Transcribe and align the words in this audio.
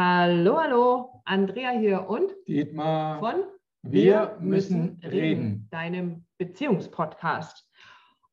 Hallo, 0.00 0.56
hallo, 0.60 1.22
Andrea 1.24 1.70
hier 1.70 2.08
und 2.08 2.30
Dietmar 2.46 3.18
von 3.18 3.42
Wir 3.82 4.36
müssen 4.38 5.00
reden. 5.02 5.66
deinem 5.72 6.24
Beziehungspodcast. 6.38 7.68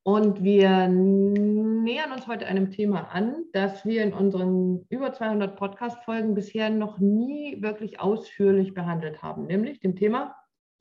Und 0.04 0.44
wir 0.44 0.88
nähern 0.88 2.12
uns 2.12 2.28
heute 2.28 2.46
einem 2.46 2.70
Thema 2.70 3.12
an, 3.12 3.46
das 3.52 3.84
wir 3.84 4.04
in 4.04 4.14
unseren 4.14 4.86
über 4.90 5.12
200 5.12 5.56
Podcast-Folgen 5.56 6.36
bisher 6.36 6.70
noch 6.70 7.00
nie 7.00 7.60
wirklich 7.64 8.00
ausführlich 8.00 8.76
behandelt 8.76 9.24
haben, 9.24 9.48
nämlich 9.48 9.80
dem 9.80 9.96
Thema 9.96 10.36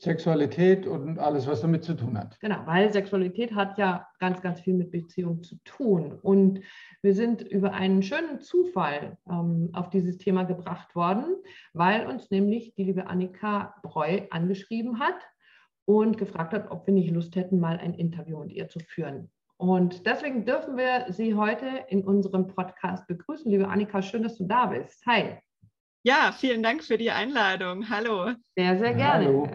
Sexualität 0.05 0.87
und 0.87 1.19
alles, 1.19 1.47
was 1.47 1.63
damit 1.63 1.83
zu 1.83 1.95
tun 1.95 2.17
hat. 2.17 2.39
Genau, 2.41 2.59
weil 2.67 2.93
Sexualität 2.93 3.55
hat 3.55 3.79
ja 3.79 4.07
ganz, 4.21 4.41
ganz 4.43 4.61
viel 4.61 4.75
mit 4.75 4.91
Beziehung 4.91 5.43
zu 5.43 5.57
tun. 5.65 6.19
Und 6.23 6.61
wir 7.03 7.15
sind 7.15 7.43
über 7.43 7.73
einen 7.73 8.03
schönen 8.03 8.41
Zufall 8.41 9.17
ähm, 9.29 9.71
auf 9.73 9.91
dieses 9.91 10.19
Thema 10.19 10.45
gebracht 10.45 10.95
worden, 10.95 11.35
weil 11.73 12.07
uns 12.07 12.31
nämlich 12.31 12.75
die 12.75 12.85
liebe 12.85 13.07
Annika 13.07 13.75
Breu 13.83 14.21
angeschrieben 14.31 15.01
hat 15.01 15.17
und 15.87 16.19
gefragt 16.19 16.53
hat, 16.53 16.71
ob 16.71 16.87
wir 16.87 16.95
nicht 16.95 17.11
Lust 17.11 17.35
hätten, 17.35 17.59
mal 17.59 17.79
ein 17.79 17.95
Interview 17.95 18.39
mit 18.39 18.53
ihr 18.53 18.69
zu 18.69 18.81
führen. 18.81 19.31
Und 19.57 20.07
deswegen 20.07 20.45
dürfen 20.45 20.77
wir 20.77 21.07
Sie 21.09 21.35
heute 21.35 21.67
in 21.89 22.05
unserem 22.05 22.49
Podcast 22.49 23.07
begrüßen. 23.07 23.51
Liebe 23.51 23.69
Annika, 23.69 24.03
schön, 24.03 24.23
dass 24.23 24.37
du 24.37 24.45
da 24.45 24.67
bist. 24.67 25.05
Hi. 25.07 25.39
Ja, 26.03 26.35
vielen 26.39 26.63
Dank 26.63 26.85
für 26.85 26.99
die 26.99 27.11
Einladung. 27.11 27.89
Hallo. 27.89 28.33
Sehr, 28.57 28.79
sehr 28.79 28.93
gerne. 28.93 29.27
Hallo. 29.27 29.49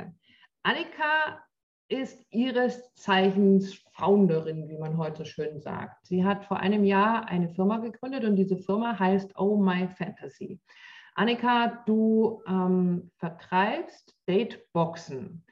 Annika 0.63 1.40
ist 1.88 2.23
ihres 2.30 2.94
Zeichens 2.94 3.76
Founderin, 3.94 4.67
wie 4.70 4.77
man 4.77 4.98
heute 4.98 5.26
schön 5.26 5.59
sagt. 5.59 6.05
Sie 6.05 6.23
hat 6.23 6.45
vor 6.45 6.58
einem 6.58 6.84
Jahr 6.84 7.27
eine 7.27 7.50
Firma 7.50 7.77
gegründet 7.77 8.26
und 8.26 8.36
diese 8.36 8.58
Firma 8.58 8.98
heißt 9.00 9.38
Oh 9.38 9.58
My 9.58 9.88
Fantasy. 9.88 10.59
Annika, 11.16 11.84
du 11.86 12.44
ähm, 12.47 13.09
vertreibst 13.17 14.16
Dateboxen. 14.28 15.44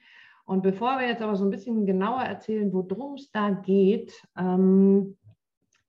Und 0.46 0.62
bevor 0.62 1.00
wir 1.00 1.08
jetzt 1.08 1.22
aber 1.22 1.36
so 1.36 1.44
ein 1.44 1.52
bisschen 1.52 1.86
genauer 1.86 2.22
erzählen, 2.22 2.72
worum 2.72 3.16
es 3.16 3.32
da 3.32 3.50
geht, 3.50 4.14
ähm, 4.38 5.18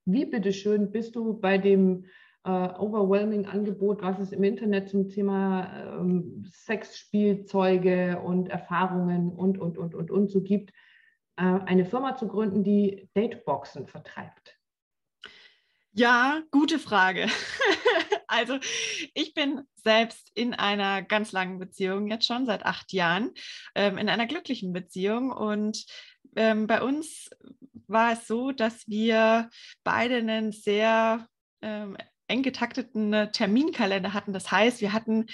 wie 0.05 0.25
bitteschön 0.25 0.91
bist 0.91 1.15
du 1.15 1.39
bei 1.39 1.57
dem 1.57 2.05
äh, 2.45 2.49
overwhelming 2.49 3.45
Angebot, 3.45 4.01
was 4.01 4.19
es 4.19 4.31
im 4.31 4.43
Internet 4.43 4.89
zum 4.89 5.09
Thema 5.09 5.99
ähm, 5.99 6.45
Sexspielzeuge 6.49 8.19
und 8.19 8.49
Erfahrungen 8.49 9.31
und, 9.31 9.57
und, 9.57 9.77
und, 9.77 9.93
und, 9.93 10.11
und 10.11 10.29
so 10.29 10.41
gibt, 10.41 10.71
äh, 11.35 11.43
eine 11.43 11.85
Firma 11.85 12.15
zu 12.15 12.27
gründen, 12.27 12.63
die 12.63 13.09
Dateboxen 13.13 13.87
vertreibt? 13.87 14.57
Ja, 15.91 16.41
gute 16.51 16.79
Frage. 16.79 17.27
also 18.27 18.57
ich 19.13 19.33
bin 19.33 19.63
selbst 19.75 20.31
in 20.35 20.53
einer 20.53 21.01
ganz 21.01 21.31
langen 21.31 21.59
Beziehung, 21.59 22.07
jetzt 22.07 22.25
schon 22.25 22.45
seit 22.45 22.65
acht 22.65 22.93
Jahren, 22.93 23.31
ähm, 23.75 23.97
in 23.97 24.07
einer 24.07 24.27
glücklichen 24.27 24.71
Beziehung. 24.71 25.31
Und 25.31 25.85
ähm, 26.35 26.67
bei 26.67 26.81
uns 26.81 27.29
war 27.87 28.13
es 28.13 28.27
so, 28.27 28.51
dass 28.51 28.87
wir 28.87 29.49
beide 29.83 30.17
einen 30.17 30.51
sehr 30.51 31.27
ähm, 31.61 31.97
eng 32.29 32.43
getakteten 32.43 33.13
äh, 33.13 33.31
Terminkalender 33.31 34.13
hatten. 34.13 34.33
Das 34.33 34.51
heißt, 34.51 34.81
wir 34.81 34.93
hatten 34.93 35.25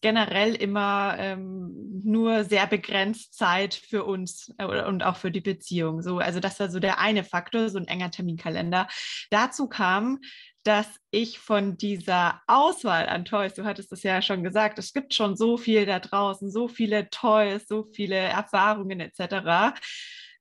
generell 0.00 0.54
immer 0.54 1.16
ähm, 1.18 2.00
nur 2.02 2.44
sehr 2.44 2.66
begrenzt 2.66 3.34
Zeit 3.34 3.74
für 3.74 4.04
uns 4.04 4.52
äh, 4.58 4.64
und 4.64 5.02
auch 5.02 5.16
für 5.16 5.30
die 5.30 5.40
Beziehung. 5.40 6.02
So, 6.02 6.18
also 6.18 6.40
das 6.40 6.58
war 6.58 6.70
so 6.70 6.80
der 6.80 6.98
eine 6.98 7.24
Faktor, 7.24 7.68
so 7.68 7.78
ein 7.78 7.86
enger 7.86 8.10
Terminkalender. 8.10 8.88
Dazu 9.30 9.68
kam, 9.68 10.20
dass 10.62 10.86
ich 11.10 11.38
von 11.38 11.76
dieser 11.76 12.42
Auswahl 12.46 13.08
an 13.08 13.24
Toys, 13.24 13.54
du 13.54 13.64
hattest 13.64 13.92
es 13.92 14.02
ja 14.02 14.20
schon 14.20 14.42
gesagt, 14.42 14.78
es 14.78 14.92
gibt 14.92 15.14
schon 15.14 15.36
so 15.36 15.56
viel 15.56 15.86
da 15.86 16.00
draußen, 16.00 16.50
so 16.50 16.68
viele 16.68 17.08
Toys, 17.10 17.66
so 17.66 17.84
viele 17.94 18.16
Erfahrungen 18.16 19.00
etc 19.00 19.72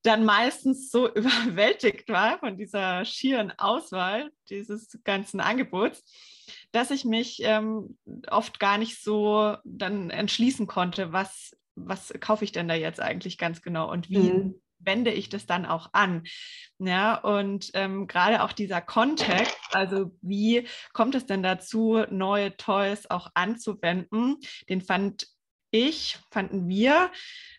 dann 0.04 0.26
meistens 0.26 0.92
so 0.92 1.08
überwältigt 1.14 2.10
war 2.10 2.40
von 2.40 2.58
dieser 2.58 3.06
schieren 3.06 3.52
Auswahl 3.58 4.32
dieses 4.50 5.00
ganzen 5.04 5.40
Angebots, 5.40 6.04
dass 6.72 6.92
ich 6.92 7.06
mich 7.06 7.42
ähm, 7.44 7.98
oft 8.30 8.60
gar 8.60 8.78
nicht 8.78 9.02
so 9.02 9.56
dann 9.64 10.10
entschließen 10.10 10.68
konnte, 10.68 11.12
was, 11.12 11.56
was 11.76 12.14
kaufe 12.20 12.44
ich 12.44 12.52
denn 12.52 12.68
da 12.68 12.76
jetzt 12.76 13.02
eigentlich 13.02 13.38
ganz 13.38 13.62
genau 13.62 13.92
und 13.92 14.10
wie 14.10 14.18
mhm. 14.18 14.62
wende 14.80 15.12
ich 15.12 15.30
das 15.30 15.46
dann 15.46 15.66
auch 15.66 15.90
an. 15.94 16.24
Ja, 16.80 17.16
und 17.16 17.72
ähm, 17.74 18.08
gerade 18.08 18.44
auch 18.44 18.54
dieser 18.54 18.82
Kontext, 18.82 19.58
also 19.72 20.16
wie 20.22 20.68
kommt 20.94 21.16
es 21.16 21.26
denn 21.26 21.44
dazu, 21.44 22.04
neue 22.10 22.56
Toys 22.58 23.10
auch 23.10 23.30
anzuwenden, 23.34 24.38
den 24.70 24.82
fand 24.82 25.28
ich, 25.72 26.18
fanden 26.32 26.68
wir 26.68 27.12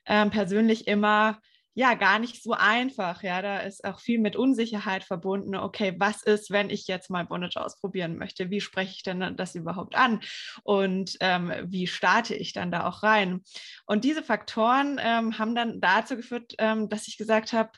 ähm, 0.06 0.30
persönlich 0.30 0.88
immer 0.88 1.40
ja 1.74 1.94
gar 1.94 2.18
nicht 2.18 2.42
so 2.42 2.52
einfach. 2.52 3.22
Ja, 3.22 3.42
da 3.42 3.58
ist 3.58 3.84
auch 3.84 4.00
viel 4.00 4.18
mit 4.18 4.36
Unsicherheit 4.36 5.04
verbunden. 5.04 5.54
Okay, 5.54 5.94
was 5.98 6.22
ist, 6.22 6.50
wenn 6.50 6.70
ich 6.70 6.86
jetzt 6.86 7.10
mal 7.10 7.24
Bondage 7.24 7.60
ausprobieren 7.60 8.16
möchte? 8.18 8.50
Wie 8.50 8.60
spreche 8.60 8.92
ich 8.96 9.02
denn 9.02 9.36
das 9.36 9.54
überhaupt 9.54 9.94
an? 9.94 10.20
Und 10.62 11.16
ähm, 11.20 11.52
wie 11.64 11.86
starte 11.86 12.34
ich 12.34 12.52
dann 12.52 12.70
da 12.70 12.88
auch 12.88 13.02
rein? 13.02 13.42
Und 13.86 14.04
diese 14.04 14.22
Faktoren 14.22 14.98
ähm, 15.00 15.38
haben 15.38 15.54
dann 15.54 15.80
dazu 15.80 16.16
geführt, 16.16 16.54
ähm, 16.58 16.88
dass 16.88 17.08
ich 17.08 17.16
gesagt 17.16 17.52
habe, 17.52 17.70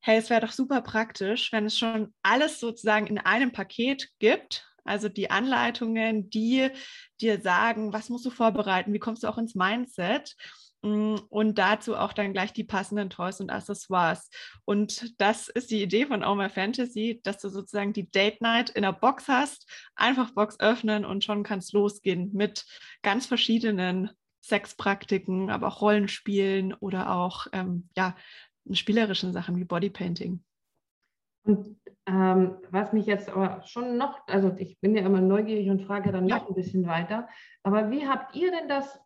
hey, 0.00 0.18
es 0.18 0.28
wäre 0.28 0.42
doch 0.42 0.52
super 0.52 0.82
praktisch, 0.82 1.50
wenn 1.52 1.66
es 1.66 1.78
schon 1.78 2.12
alles 2.22 2.60
sozusagen 2.60 3.06
in 3.06 3.18
einem 3.18 3.52
Paket 3.52 4.10
gibt. 4.18 4.66
Also 4.84 5.08
die 5.08 5.30
Anleitungen, 5.30 6.28
die 6.28 6.68
dir 7.22 7.40
sagen, 7.40 7.94
was 7.94 8.10
musst 8.10 8.26
du 8.26 8.30
vorbereiten, 8.30 8.92
wie 8.92 8.98
kommst 8.98 9.22
du 9.22 9.28
auch 9.28 9.38
ins 9.38 9.54
Mindset 9.54 10.36
und 10.84 11.58
dazu 11.58 11.96
auch 11.96 12.12
dann 12.12 12.34
gleich 12.34 12.52
die 12.52 12.64
passenden 12.64 13.08
Toys 13.08 13.40
und 13.40 13.50
Accessoires. 13.50 14.28
Und 14.66 15.18
das 15.18 15.48
ist 15.48 15.70
die 15.70 15.82
Idee 15.82 16.06
von 16.06 16.22
Oh 16.22 16.34
My 16.34 16.50
Fantasy, 16.50 17.20
dass 17.22 17.38
du 17.38 17.48
sozusagen 17.48 17.94
die 17.94 18.10
Date 18.10 18.42
Night 18.42 18.70
in 18.70 18.82
der 18.82 18.92
Box 18.92 19.28
hast, 19.28 19.66
einfach 19.94 20.32
Box 20.32 20.60
öffnen 20.60 21.04
und 21.06 21.24
schon 21.24 21.42
kannst 21.42 21.72
losgehen 21.72 22.30
mit 22.34 22.66
ganz 23.02 23.26
verschiedenen 23.26 24.10
Sexpraktiken, 24.42 25.50
aber 25.50 25.68
auch 25.68 25.80
Rollenspielen 25.80 26.74
oder 26.74 27.14
auch 27.14 27.46
ähm, 27.52 27.88
ja, 27.96 28.14
spielerischen 28.70 29.32
Sachen 29.32 29.56
wie 29.56 29.64
Bodypainting. 29.64 30.44
Und 31.46 31.78
ähm, 32.06 32.56
was 32.70 32.92
mich 32.92 33.06
jetzt 33.06 33.30
aber 33.30 33.62
schon 33.62 33.96
noch, 33.96 34.20
also 34.26 34.54
ich 34.58 34.78
bin 34.80 34.94
ja 34.94 35.04
immer 35.04 35.22
neugierig 35.22 35.70
und 35.70 35.82
frage 35.82 36.12
dann 36.12 36.28
ja. 36.28 36.38
noch 36.38 36.48
ein 36.48 36.54
bisschen 36.54 36.86
weiter, 36.86 37.26
aber 37.62 37.90
wie 37.90 38.06
habt 38.06 38.36
ihr 38.36 38.50
denn 38.50 38.68
das 38.68 38.98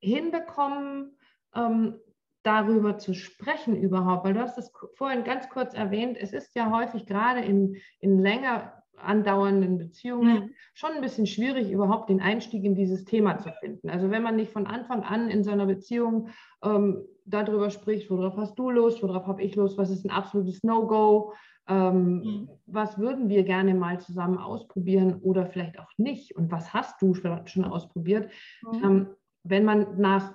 hinbekommen, 0.00 1.15
ähm, 1.56 1.94
darüber 2.42 2.98
zu 2.98 3.14
sprechen 3.14 3.76
überhaupt? 3.76 4.24
Weil 4.24 4.34
du 4.34 4.40
hast 4.40 4.58
es 4.58 4.72
vorhin 4.94 5.24
ganz 5.24 5.48
kurz 5.48 5.74
erwähnt, 5.74 6.16
es 6.20 6.32
ist 6.32 6.54
ja 6.54 6.70
häufig 6.70 7.06
gerade 7.06 7.40
in, 7.40 7.76
in 8.00 8.18
länger 8.18 8.72
andauernden 8.98 9.78
Beziehungen 9.78 10.34
mhm. 10.34 10.50
schon 10.74 10.92
ein 10.92 11.00
bisschen 11.00 11.26
schwierig, 11.26 11.70
überhaupt 11.70 12.08
den 12.08 12.20
Einstieg 12.20 12.64
in 12.64 12.74
dieses 12.74 13.04
Thema 13.04 13.38
zu 13.38 13.50
finden. 13.60 13.90
Also 13.90 14.10
wenn 14.10 14.22
man 14.22 14.36
nicht 14.36 14.52
von 14.52 14.66
Anfang 14.66 15.02
an 15.02 15.28
in 15.28 15.44
seiner 15.44 15.66
Beziehung 15.66 16.28
ähm, 16.62 17.04
darüber 17.24 17.70
spricht, 17.70 18.10
worauf 18.10 18.36
hast 18.36 18.58
du 18.58 18.70
Lust, 18.70 19.02
worauf 19.02 19.26
habe 19.26 19.42
ich 19.42 19.54
Lust, 19.56 19.78
was 19.78 19.90
ist 19.90 20.04
ein 20.04 20.10
absolutes 20.10 20.62
No-Go, 20.62 21.34
ähm, 21.68 22.18
mhm. 22.18 22.48
was 22.66 22.98
würden 22.98 23.28
wir 23.28 23.42
gerne 23.42 23.74
mal 23.74 24.00
zusammen 24.00 24.38
ausprobieren 24.38 25.20
oder 25.22 25.46
vielleicht 25.46 25.78
auch 25.78 25.90
nicht 25.96 26.36
und 26.36 26.50
was 26.50 26.72
hast 26.72 27.02
du 27.02 27.14
schon 27.14 27.64
ausprobiert. 27.64 28.30
Mhm. 28.62 28.84
Ähm, 28.84 29.06
wenn 29.42 29.64
man 29.64 29.98
nach 29.98 30.34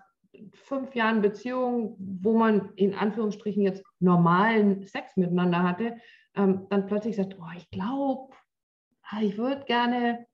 fünf 0.54 0.96
Jahren 0.96 1.22
Beziehung, 1.22 1.96
wo 2.00 2.38
man 2.38 2.72
in 2.76 2.94
Anführungsstrichen 2.94 3.62
jetzt 3.64 3.84
normalen 4.00 4.86
Sex 4.88 5.18
miteinander 5.18 5.64
hatte, 5.64 5.98
ähm, 6.36 6.68
dann 6.70 6.86
plötzlich 6.86 7.16
sagt, 7.16 7.38
oh, 7.40 7.52
ich 7.56 7.70
glaube, 7.70 8.34
ah, 9.04 9.22
ich 9.22 9.38
würde 9.38 9.66
gerne, 9.66 10.26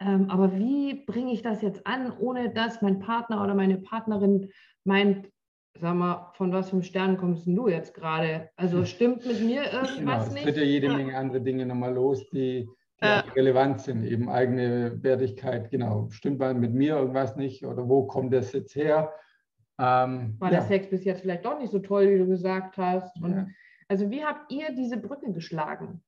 ähm, 0.00 0.30
aber 0.30 0.56
wie 0.56 1.04
bringe 1.04 1.32
ich 1.32 1.42
das 1.42 1.62
jetzt 1.62 1.86
an, 1.86 2.12
ohne 2.18 2.50
dass 2.52 2.82
mein 2.82 3.00
Partner 3.00 3.42
oder 3.42 3.54
meine 3.54 3.78
Partnerin 3.78 4.50
meint, 4.84 5.28
sag 5.78 5.94
mal, 5.94 6.32
von 6.34 6.52
was 6.52 6.70
für 6.70 6.82
Stern 6.82 7.16
kommst 7.16 7.46
du 7.46 7.68
jetzt 7.68 7.94
gerade? 7.94 8.50
Also 8.56 8.84
stimmt 8.86 9.26
mit 9.26 9.40
mir 9.40 9.64
irgendwas 9.72 9.96
genau, 9.96 10.20
es 10.20 10.30
nicht? 10.32 10.40
Es 10.40 10.46
wird 10.46 10.56
ja 10.56 10.64
jede 10.64 10.88
Menge 10.88 11.16
andere 11.16 11.40
Dinge 11.40 11.66
nochmal 11.66 11.94
los, 11.94 12.28
die 12.30 12.68
die 13.02 13.06
äh, 13.06 13.32
relevant 13.34 13.80
sind, 13.80 14.04
eben 14.04 14.28
eigene 14.28 15.02
Wertigkeit, 15.02 15.70
genau. 15.70 16.08
Stimmt 16.10 16.38
man 16.38 16.60
mit 16.60 16.74
mir 16.74 16.96
irgendwas 16.96 17.36
nicht 17.36 17.64
oder 17.64 17.88
wo 17.88 18.06
kommt 18.06 18.32
das 18.32 18.52
jetzt 18.52 18.74
her? 18.74 19.12
Ähm, 19.78 20.36
War 20.38 20.52
ja. 20.52 20.58
der 20.58 20.62
Sex 20.62 20.88
bis 20.88 21.04
jetzt 21.04 21.22
vielleicht 21.22 21.44
doch 21.44 21.58
nicht 21.58 21.70
so 21.70 21.78
toll, 21.78 22.10
wie 22.10 22.18
du 22.18 22.26
gesagt 22.26 22.76
hast? 22.76 23.20
Und 23.22 23.36
ja. 23.36 23.46
Also 23.88 24.10
wie 24.10 24.24
habt 24.24 24.52
ihr 24.52 24.74
diese 24.74 24.98
Brücke 24.98 25.32
geschlagen? 25.32 26.02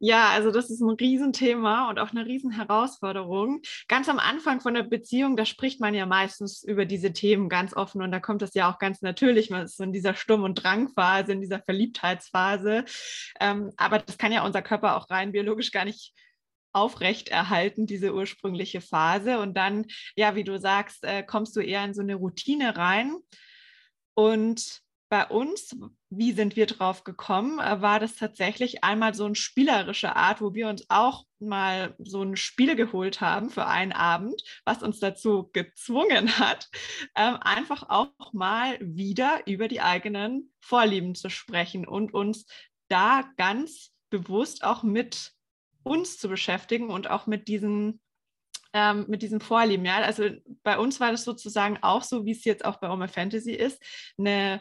Ja, 0.00 0.30
also 0.30 0.50
das 0.50 0.70
ist 0.70 0.80
ein 0.80 0.90
Riesenthema 0.90 1.88
und 1.88 1.98
auch 1.98 2.10
eine 2.10 2.26
Riesenherausforderung. 2.26 3.62
Ganz 3.88 4.08
am 4.08 4.18
Anfang 4.18 4.60
von 4.60 4.74
der 4.74 4.82
Beziehung, 4.82 5.36
da 5.36 5.46
spricht 5.46 5.80
man 5.80 5.94
ja 5.94 6.04
meistens 6.04 6.62
über 6.62 6.84
diese 6.84 7.12
Themen 7.12 7.48
ganz 7.48 7.74
offen 7.74 8.02
und 8.02 8.10
da 8.10 8.20
kommt 8.20 8.42
das 8.42 8.54
ja 8.54 8.70
auch 8.70 8.78
ganz 8.78 9.02
natürlich. 9.02 9.50
Man 9.50 9.62
ist 9.62 9.76
so 9.76 9.84
in 9.84 9.92
dieser 9.92 10.14
Sturm- 10.14 10.42
und 10.42 10.56
Drangphase, 10.56 11.32
in 11.32 11.40
dieser 11.40 11.60
Verliebtheitsphase. 11.60 12.84
Ähm, 13.40 13.70
aber 13.76 14.00
das 14.00 14.18
kann 14.18 14.32
ja 14.32 14.44
unser 14.44 14.62
Körper 14.62 14.96
auch 14.96 15.08
rein 15.10 15.32
biologisch 15.32 15.70
gar 15.70 15.84
nicht 15.84 16.12
aufrechterhalten, 16.72 17.86
diese 17.86 18.12
ursprüngliche 18.14 18.80
Phase. 18.80 19.38
Und 19.38 19.56
dann, 19.56 19.86
ja, 20.16 20.34
wie 20.34 20.44
du 20.44 20.58
sagst, 20.58 21.04
äh, 21.04 21.22
kommst 21.22 21.54
du 21.56 21.60
eher 21.60 21.84
in 21.84 21.94
so 21.94 22.02
eine 22.02 22.16
Routine 22.16 22.76
rein. 22.76 23.16
Und 24.14 24.83
bei 25.14 25.28
uns, 25.28 25.76
wie 26.10 26.32
sind 26.32 26.56
wir 26.56 26.66
drauf 26.66 27.04
gekommen, 27.04 27.60
äh, 27.60 27.80
war 27.80 28.00
das 28.00 28.16
tatsächlich 28.16 28.82
einmal 28.82 29.14
so 29.14 29.26
eine 29.26 29.36
spielerische 29.36 30.16
Art, 30.16 30.40
wo 30.40 30.54
wir 30.54 30.68
uns 30.68 30.86
auch 30.88 31.24
mal 31.38 31.94
so 32.00 32.20
ein 32.20 32.36
Spiel 32.36 32.74
geholt 32.74 33.20
haben 33.20 33.48
für 33.48 33.64
einen 33.68 33.92
Abend, 33.92 34.42
was 34.64 34.82
uns 34.82 34.98
dazu 34.98 35.50
gezwungen 35.52 36.36
hat, 36.40 36.68
ähm, 37.14 37.36
einfach 37.36 37.88
auch 37.90 38.32
mal 38.32 38.76
wieder 38.80 39.46
über 39.46 39.68
die 39.68 39.80
eigenen 39.80 40.52
Vorlieben 40.60 41.14
zu 41.14 41.30
sprechen 41.30 41.86
und 41.86 42.12
uns 42.12 42.46
da 42.88 43.22
ganz 43.36 43.92
bewusst 44.10 44.64
auch 44.64 44.82
mit 44.82 45.30
uns 45.84 46.18
zu 46.18 46.28
beschäftigen 46.28 46.90
und 46.90 47.08
auch 47.08 47.28
mit 47.28 47.46
diesen 47.46 48.00
ähm, 48.72 49.04
mit 49.06 49.22
diesem 49.22 49.40
Vorlieben. 49.40 49.86
Ja, 49.86 49.98
also 49.98 50.28
bei 50.64 50.76
uns 50.76 50.98
war 50.98 51.12
das 51.12 51.22
sozusagen 51.22 51.78
auch 51.82 52.02
so, 52.02 52.24
wie 52.24 52.32
es 52.32 52.44
jetzt 52.44 52.64
auch 52.64 52.78
bei 52.78 52.90
Oma 52.90 53.06
Fantasy 53.06 53.52
ist, 53.52 53.80
eine 54.18 54.60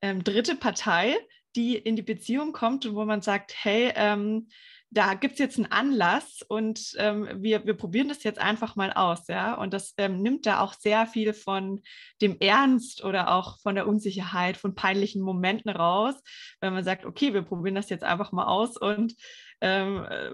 ähm, 0.00 0.24
dritte 0.24 0.56
Partei, 0.56 1.16
die 1.56 1.76
in 1.76 1.96
die 1.96 2.02
Beziehung 2.02 2.52
kommt 2.52 2.86
und 2.86 2.94
wo 2.94 3.04
man 3.04 3.22
sagt, 3.22 3.54
hey, 3.62 3.92
ähm, 3.94 4.48
da 4.94 5.14
gibt 5.14 5.34
es 5.34 5.38
jetzt 5.40 5.56
einen 5.56 5.72
Anlass 5.72 6.42
und 6.46 6.94
ähm, 6.98 7.28
wir, 7.42 7.66
wir 7.66 7.74
probieren 7.74 8.08
das 8.08 8.22
jetzt 8.22 8.38
einfach 8.38 8.76
mal 8.76 8.92
aus, 8.92 9.26
ja. 9.26 9.54
Und 9.54 9.74
das 9.74 9.92
ähm, 9.98 10.22
nimmt 10.22 10.46
da 10.46 10.60
auch 10.60 10.72
sehr 10.72 11.06
viel 11.06 11.32
von 11.32 11.82
dem 12.22 12.38
Ernst 12.38 13.02
oder 13.02 13.34
auch 13.34 13.58
von 13.60 13.74
der 13.74 13.88
Unsicherheit, 13.88 14.56
von 14.56 14.76
peinlichen 14.76 15.20
Momenten 15.20 15.70
raus, 15.70 16.14
wenn 16.60 16.72
man 16.72 16.84
sagt, 16.84 17.04
okay, 17.04 17.34
wir 17.34 17.42
probieren 17.42 17.74
das 17.74 17.90
jetzt 17.90 18.04
einfach 18.04 18.30
mal 18.30 18.46
aus 18.46 18.76
und 18.76 19.14
ähm, 19.60 20.06
äh, 20.08 20.30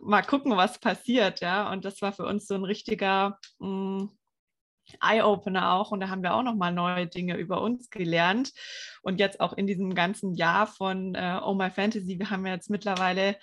mal 0.00 0.22
gucken, 0.22 0.56
was 0.56 0.80
passiert, 0.80 1.40
ja. 1.40 1.70
Und 1.70 1.84
das 1.84 2.02
war 2.02 2.12
für 2.12 2.26
uns 2.26 2.48
so 2.48 2.54
ein 2.54 2.64
richtiger 2.64 3.38
mh, 3.60 3.68
mm, 3.68 4.10
Eye-Opener 5.00 5.72
auch 5.72 5.90
und 5.90 6.00
da 6.00 6.08
haben 6.08 6.22
wir 6.22 6.34
auch 6.34 6.42
nochmal 6.42 6.72
neue 6.72 7.06
Dinge 7.06 7.36
über 7.36 7.62
uns 7.62 7.90
gelernt. 7.90 8.52
Und 9.02 9.18
jetzt 9.18 9.40
auch 9.40 9.52
in 9.52 9.66
diesem 9.66 9.94
ganzen 9.94 10.34
Jahr 10.34 10.66
von 10.66 11.14
äh, 11.14 11.38
Oh 11.42 11.54
My 11.54 11.70
Fantasy, 11.70 12.18
wir 12.18 12.30
haben 12.30 12.46
jetzt 12.46 12.70
mittlerweile 12.70 13.36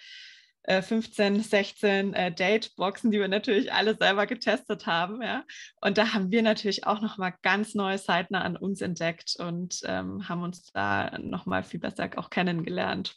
äh, 0.63 0.81
15, 0.81 1.41
16 1.41 2.13
äh, 2.13 2.31
Date-Boxen, 2.31 3.11
die 3.11 3.19
wir 3.19 3.27
natürlich 3.27 3.73
alle 3.73 3.95
selber 3.95 4.27
getestet 4.27 4.85
haben. 4.85 5.21
Ja? 5.21 5.43
Und 5.81 5.97
da 5.97 6.13
haben 6.13 6.31
wir 6.31 6.43
natürlich 6.43 6.85
auch 6.85 7.01
nochmal 7.01 7.33
ganz 7.41 7.73
neue 7.73 7.97
Seiten 7.97 8.35
an 8.35 8.57
uns 8.57 8.81
entdeckt 8.81 9.35
und 9.39 9.81
ähm, 9.85 10.27
haben 10.27 10.43
uns 10.43 10.71
da 10.73 11.17
nochmal 11.19 11.63
viel 11.63 11.79
besser 11.79 12.09
auch 12.17 12.29
kennengelernt 12.29 13.15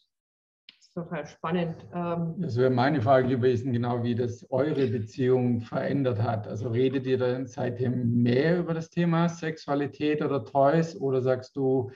total 0.94 1.26
spannend. 1.26 1.76
Ähm, 1.94 2.34
das 2.38 2.56
wäre 2.56 2.70
meine 2.70 3.00
Frage 3.00 3.28
gewesen, 3.28 3.72
genau 3.72 4.02
wie 4.02 4.14
das 4.14 4.46
eure 4.50 4.86
Beziehung 4.86 5.60
verändert 5.60 6.20
hat. 6.22 6.48
Also 6.48 6.68
redet 6.68 7.06
ihr 7.06 7.18
dann 7.18 7.46
seitdem 7.46 8.22
mehr 8.22 8.58
über 8.58 8.74
das 8.74 8.90
Thema 8.90 9.28
Sexualität 9.28 10.22
oder 10.22 10.44
Toys 10.44 10.96
oder 10.96 11.22
sagst 11.22 11.56
du, 11.56 11.90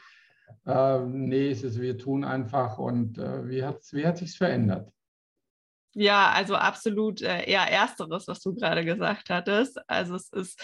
äh, 0.67 1.01
nee, 1.01 1.51
es 1.51 1.63
ist, 1.63 1.81
wir 1.81 1.99
tun 1.99 2.25
einfach 2.25 2.79
und 2.79 3.19
äh, 3.19 3.49
wie, 3.49 3.65
hat's, 3.65 3.93
wie 3.93 4.07
hat 4.07 4.19
sich 4.19 4.37
verändert? 4.37 4.91
Ja, 5.97 6.33
also 6.33 6.57
absolut 6.57 7.23
äh, 7.23 7.45
eher 7.45 7.71
ersteres, 7.71 8.27
was 8.27 8.41
du 8.41 8.55
gerade 8.55 8.85
gesagt 8.85 9.31
hattest. 9.31 9.79
Also 9.89 10.17
es 10.17 10.29
ist 10.33 10.61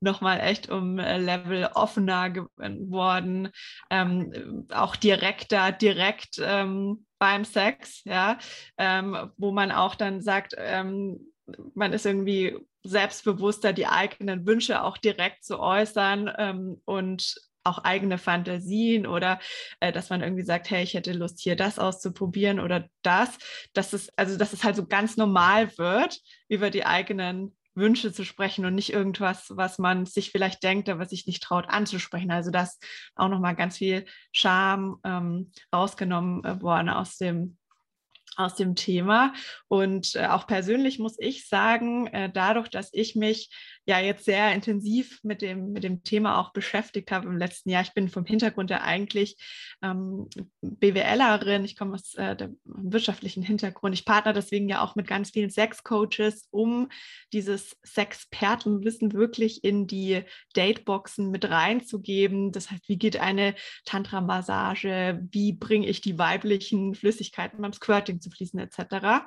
nochmal 0.00 0.40
echt 0.40 0.68
um 0.70 0.98
äh, 0.98 1.18
Level 1.18 1.68
offener 1.74 2.30
geworden, 2.30 3.50
ähm, 3.90 4.66
auch 4.72 4.96
direkter, 4.96 5.72
direkt 5.72 6.40
ähm, 6.42 7.06
beim 7.18 7.44
Sex, 7.44 8.02
ja, 8.04 8.38
ähm, 8.78 9.30
wo 9.36 9.52
man 9.52 9.72
auch 9.72 9.94
dann 9.94 10.20
sagt, 10.20 10.54
ähm, 10.58 11.32
man 11.74 11.92
ist 11.92 12.06
irgendwie 12.06 12.58
selbstbewusster, 12.84 13.72
die 13.72 13.86
eigenen 13.86 14.46
Wünsche 14.46 14.82
auch 14.82 14.98
direkt 14.98 15.44
zu 15.44 15.60
äußern 15.60 16.30
ähm, 16.38 16.82
und 16.84 17.36
auch 17.64 17.78
eigene 17.78 18.16
Fantasien 18.16 19.06
oder 19.06 19.40
äh, 19.80 19.92
dass 19.92 20.08
man 20.08 20.22
irgendwie 20.22 20.44
sagt, 20.44 20.70
hey, 20.70 20.84
ich 20.84 20.94
hätte 20.94 21.12
Lust, 21.12 21.40
hier 21.40 21.56
das 21.56 21.78
auszuprobieren 21.78 22.60
oder 22.60 22.88
das, 23.02 23.36
dass 23.74 23.92
es, 23.92 24.08
also 24.16 24.38
dass 24.38 24.52
es 24.52 24.62
halt 24.62 24.76
so 24.76 24.86
ganz 24.86 25.16
normal 25.16 25.76
wird, 25.76 26.20
über 26.48 26.70
die 26.70 26.86
eigenen 26.86 27.56
Wünsche 27.76 28.12
zu 28.12 28.24
sprechen 28.24 28.64
und 28.64 28.74
nicht 28.74 28.92
irgendwas, 28.92 29.52
was 29.54 29.78
man 29.78 30.06
sich 30.06 30.30
vielleicht 30.30 30.62
denkt, 30.62 30.88
aber 30.88 31.06
sich 31.06 31.26
nicht 31.26 31.42
traut 31.42 31.68
anzusprechen. 31.68 32.30
Also 32.30 32.50
das 32.50 32.78
auch 33.14 33.28
nochmal 33.28 33.54
ganz 33.54 33.76
viel 33.78 34.06
Scham 34.32 34.98
ähm, 35.04 35.52
rausgenommen 35.72 36.44
äh, 36.44 36.60
worden 36.62 36.88
aus 36.88 37.16
dem 37.18 37.58
aus 38.36 38.54
dem 38.54 38.74
Thema. 38.74 39.32
Und 39.68 40.14
äh, 40.14 40.26
auch 40.26 40.46
persönlich 40.46 40.98
muss 40.98 41.16
ich 41.18 41.48
sagen, 41.48 42.06
äh, 42.08 42.30
dadurch, 42.30 42.68
dass 42.68 42.90
ich 42.92 43.16
mich 43.16 43.48
ja 43.86 44.00
jetzt 44.00 44.24
sehr 44.24 44.52
intensiv 44.52 45.20
mit 45.22 45.42
dem, 45.42 45.72
mit 45.72 45.84
dem 45.84 46.02
Thema 46.02 46.40
auch 46.40 46.52
beschäftigt 46.52 47.12
habe 47.12 47.28
im 47.28 47.36
letzten 47.36 47.70
Jahr. 47.70 47.82
Ich 47.82 47.94
bin 47.94 48.08
vom 48.08 48.24
Hintergrund 48.24 48.68
ja 48.70 48.80
eigentlich 48.80 49.36
ähm, 49.80 50.28
BWLerin, 50.60 51.64
ich 51.64 51.76
komme 51.76 51.94
aus 51.94 52.14
äh, 52.14 52.34
dem 52.34 52.58
wirtschaftlichen 52.64 53.44
Hintergrund. 53.44 53.94
Ich 53.94 54.04
partner 54.04 54.32
deswegen 54.32 54.68
ja 54.68 54.82
auch 54.82 54.96
mit 54.96 55.06
ganz 55.06 55.30
vielen 55.30 55.50
Sexcoaches, 55.50 56.48
um 56.50 56.88
dieses 57.32 57.76
Sexpertenwissen 57.84 59.12
wirklich 59.12 59.62
in 59.62 59.86
die 59.86 60.24
Dateboxen 60.54 61.30
mit 61.30 61.48
reinzugeben. 61.48 62.50
Das 62.50 62.72
heißt, 62.72 62.88
wie 62.88 62.98
geht 62.98 63.20
eine 63.20 63.54
Tantra-Massage, 63.84 65.20
wie 65.30 65.52
bringe 65.52 65.86
ich 65.86 66.00
die 66.00 66.18
weiblichen 66.18 66.96
Flüssigkeiten 66.96 67.62
beim 67.62 67.72
Squirting 67.72 68.20
zu 68.20 68.30
fließen 68.30 68.58
etc. 68.58 69.26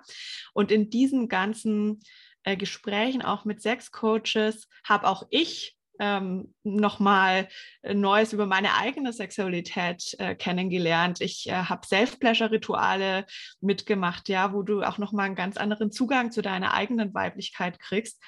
Und 0.54 0.74
in 0.74 0.90
diesen 0.90 1.30
ganzen 1.30 2.02
äh, 2.44 2.58
Gesprächen 2.58 3.22
auch 3.22 3.46
mit 3.46 3.62
Sexcoaches 3.62 4.68
habe 4.84 5.08
auch 5.08 5.28
ich 5.30 5.78
ähm, 6.00 6.54
nochmal 6.64 7.50
äh, 7.82 7.94
Neues 7.94 8.34
über 8.34 8.46
meine 8.46 8.76
eigene 8.76 9.12
Sexualität 9.12 10.16
äh, 10.18 10.34
kennengelernt. 10.34 11.20
Ich 11.22 11.48
äh, 11.50 11.54
habe 11.54 11.86
Self-Pleasure-Rituale 11.86 13.26
mitgemacht, 13.60 14.30
ja, 14.30 14.54
wo 14.54 14.64
du 14.64 14.82
auch 14.82 14.98
nochmal 14.98 15.26
einen 15.26 15.36
ganz 15.36 15.58
anderen 15.58 15.92
Zugang 15.92 16.32
zu 16.32 16.42
deiner 16.42 16.74
eigenen 16.74 17.14
Weiblichkeit 17.14 17.80
kriegst 17.80 18.24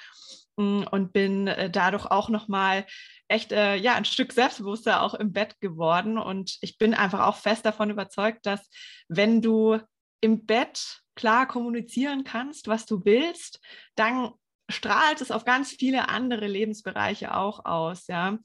mm, 0.56 0.82
und 0.90 1.12
bin 1.12 1.48
äh, 1.48 1.70
dadurch 1.70 2.06
auch 2.06 2.28
nochmal 2.28 2.84
echt 3.28 3.52
äh, 3.52 3.76
ja 3.76 3.94
ein 3.94 4.04
Stück 4.04 4.34
selbstbewusster 4.34 5.02
auch 5.02 5.14
im 5.14 5.32
Bett 5.32 5.58
geworden 5.60 6.18
und 6.18 6.58
ich 6.60 6.76
bin 6.76 6.92
einfach 6.92 7.26
auch 7.26 7.36
fest 7.36 7.64
davon 7.64 7.88
überzeugt, 7.88 8.44
dass 8.44 8.68
wenn 9.08 9.40
du 9.40 9.78
im 10.20 10.44
Bett 10.44 11.01
klar 11.14 11.46
kommunizieren 11.46 12.24
kannst, 12.24 12.68
was 12.68 12.86
du 12.86 13.04
willst, 13.04 13.60
dann 13.94 14.32
strahlt 14.68 15.20
es 15.20 15.30
auf 15.30 15.44
ganz 15.44 15.72
viele 15.72 16.08
andere 16.08 16.46
Lebensbereiche 16.46 17.34
auch 17.34 17.64
aus, 17.64 18.06
ja. 18.06 18.38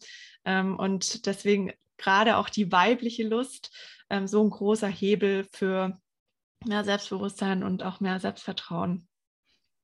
Ähm, 0.45 0.77
und 0.77 1.25
deswegen 1.25 1.71
gerade 1.97 2.37
auch 2.37 2.49
die 2.49 2.71
weibliche 2.71 3.27
Lust 3.27 3.75
ähm, 4.09 4.27
so 4.27 4.43
ein 4.43 4.49
großer 4.49 4.87
Hebel 4.87 5.45
für 5.51 5.99
mehr 6.65 6.83
Selbstbewusstsein 6.83 7.63
und 7.63 7.83
auch 7.83 7.99
mehr 7.99 8.19
Selbstvertrauen. 8.19 9.07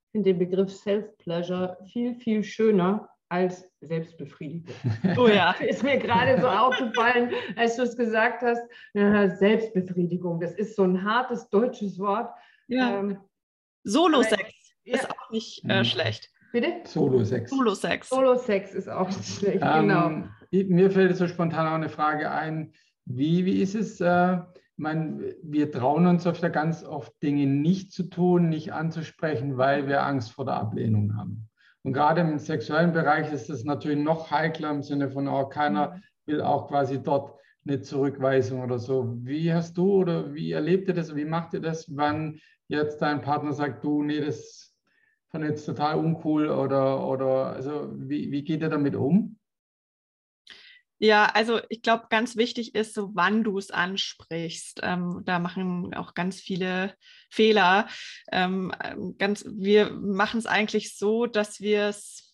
Ich 0.08 0.12
finde 0.12 0.34
den 0.34 0.40
Begriff 0.40 0.72
Self-Pleasure 0.72 1.78
viel, 1.92 2.16
viel 2.16 2.44
schöner 2.44 3.10
als 3.30 3.68
Selbstbefriedigung. 3.82 4.76
Oh 5.18 5.28
ja. 5.28 5.52
ist 5.54 5.82
mir 5.82 5.98
gerade 5.98 6.40
so 6.40 6.48
aufgefallen, 6.48 7.32
als 7.56 7.76
du 7.78 7.82
es 7.82 7.98
gesagt 7.98 8.44
hast. 8.44 8.62
Selbstbefriedigung, 8.94 10.40
das 10.40 10.54
ist 10.54 10.76
so 10.76 10.84
ein 10.84 11.04
hartes 11.04 11.50
deutsches 11.50 11.98
Wort. 11.98 12.30
Ja. 12.68 13.00
Ähm, 13.00 13.18
Solo-Sex 13.84 14.54
ist 14.86 15.10
auch 15.10 15.30
nicht 15.30 15.64
äh, 15.70 15.80
mhm. 15.80 15.86
schlecht. 15.86 16.30
Bitte? 16.52 16.82
Solo-Sex. 16.86 17.50
Solo-Sex. 17.50 18.10
Solo-Sex 18.10 18.74
ist 18.74 18.90
auch 18.90 19.08
nicht 19.08 19.26
schlecht, 19.26 19.64
ähm, 19.64 19.88
genau. 19.88 20.24
Mir 20.52 20.92
fällt 20.92 21.18
so 21.18 21.28
spontan 21.28 21.68
auch 21.68 21.74
eine 21.74 21.90
Frage 21.90 22.30
ein. 22.30 22.74
Wie, 23.06 23.44
wie 23.46 23.60
ist 23.62 23.76
es, 23.76 24.00
äh, 24.00 24.38
meine, 24.78 25.36
wir 25.42 25.72
trauen 25.72 26.06
uns 26.06 26.28
öfter 26.28 26.50
ganz 26.50 26.84
oft 26.84 27.12
Dinge 27.22 27.48
nicht 27.48 27.92
zu 27.92 28.04
tun, 28.04 28.50
nicht 28.50 28.72
anzusprechen, 28.72 29.58
weil 29.58 29.88
wir 29.88 30.04
Angst 30.04 30.32
vor 30.32 30.46
der 30.46 30.56
Ablehnung 30.56 31.18
haben. 31.18 31.50
Und 31.84 31.94
gerade 31.94 32.22
im 32.22 32.38
sexuellen 32.40 32.94
Bereich 32.94 33.32
ist 33.32 33.50
das 33.50 33.64
natürlich 33.64 34.00
noch 34.00 34.32
heikler 34.32 34.70
im 34.70 34.84
Sinne 34.84 35.10
von, 35.10 35.28
oh, 35.28 35.46
keiner 35.46 35.96
mhm. 35.96 36.04
will 36.26 36.42
auch 36.42 36.68
quasi 36.68 37.02
dort 37.02 37.40
eine 37.66 37.82
Zurückweisung 37.82 38.62
oder 38.62 38.80
so. 38.80 39.18
Wie 39.24 39.54
hast 39.54 39.78
du 39.78 39.92
oder 39.94 40.34
wie 40.34 40.52
erlebt 40.52 40.88
ihr 40.88 40.94
das? 40.94 41.16
Wie 41.16 41.26
macht 41.26 41.54
ihr 41.54 41.62
das, 41.62 41.96
wann 41.96 42.40
jetzt 42.68 43.02
dein 43.02 43.22
Partner 43.22 43.54
sagt, 43.54 43.84
du, 43.84 44.04
nee, 44.04 44.20
das 44.20 44.76
fand 45.30 45.46
jetzt 45.46 45.66
total 45.66 45.98
uncool 45.98 46.50
oder, 46.50 47.08
oder 47.08 47.48
also 47.48 47.92
wie, 47.96 48.32
wie 48.32 48.44
geht 48.44 48.62
er 48.62 48.70
damit 48.70 48.96
um? 48.96 49.40
Ja, 51.00 51.26
also 51.26 51.60
ich 51.68 51.82
glaube, 51.82 52.06
ganz 52.10 52.38
wichtig 52.38 52.76
ist, 52.76 52.94
so 52.94 53.10
wann 53.14 53.44
du 53.44 53.58
es 53.58 53.72
ansprichst. 53.72 54.80
Ähm, 54.84 55.22
da 55.26 55.40
machen 55.40 55.94
auch 55.96 56.14
ganz 56.14 56.40
viele 56.40 56.96
Fehler. 57.30 57.90
Ähm, 58.32 58.72
ganz, 59.18 59.44
wir 59.46 59.92
machen 59.92 60.38
es 60.38 60.46
eigentlich 60.46 60.96
so, 60.96 61.26
dass 61.26 61.60
wir 61.60 61.88
es, 61.88 62.34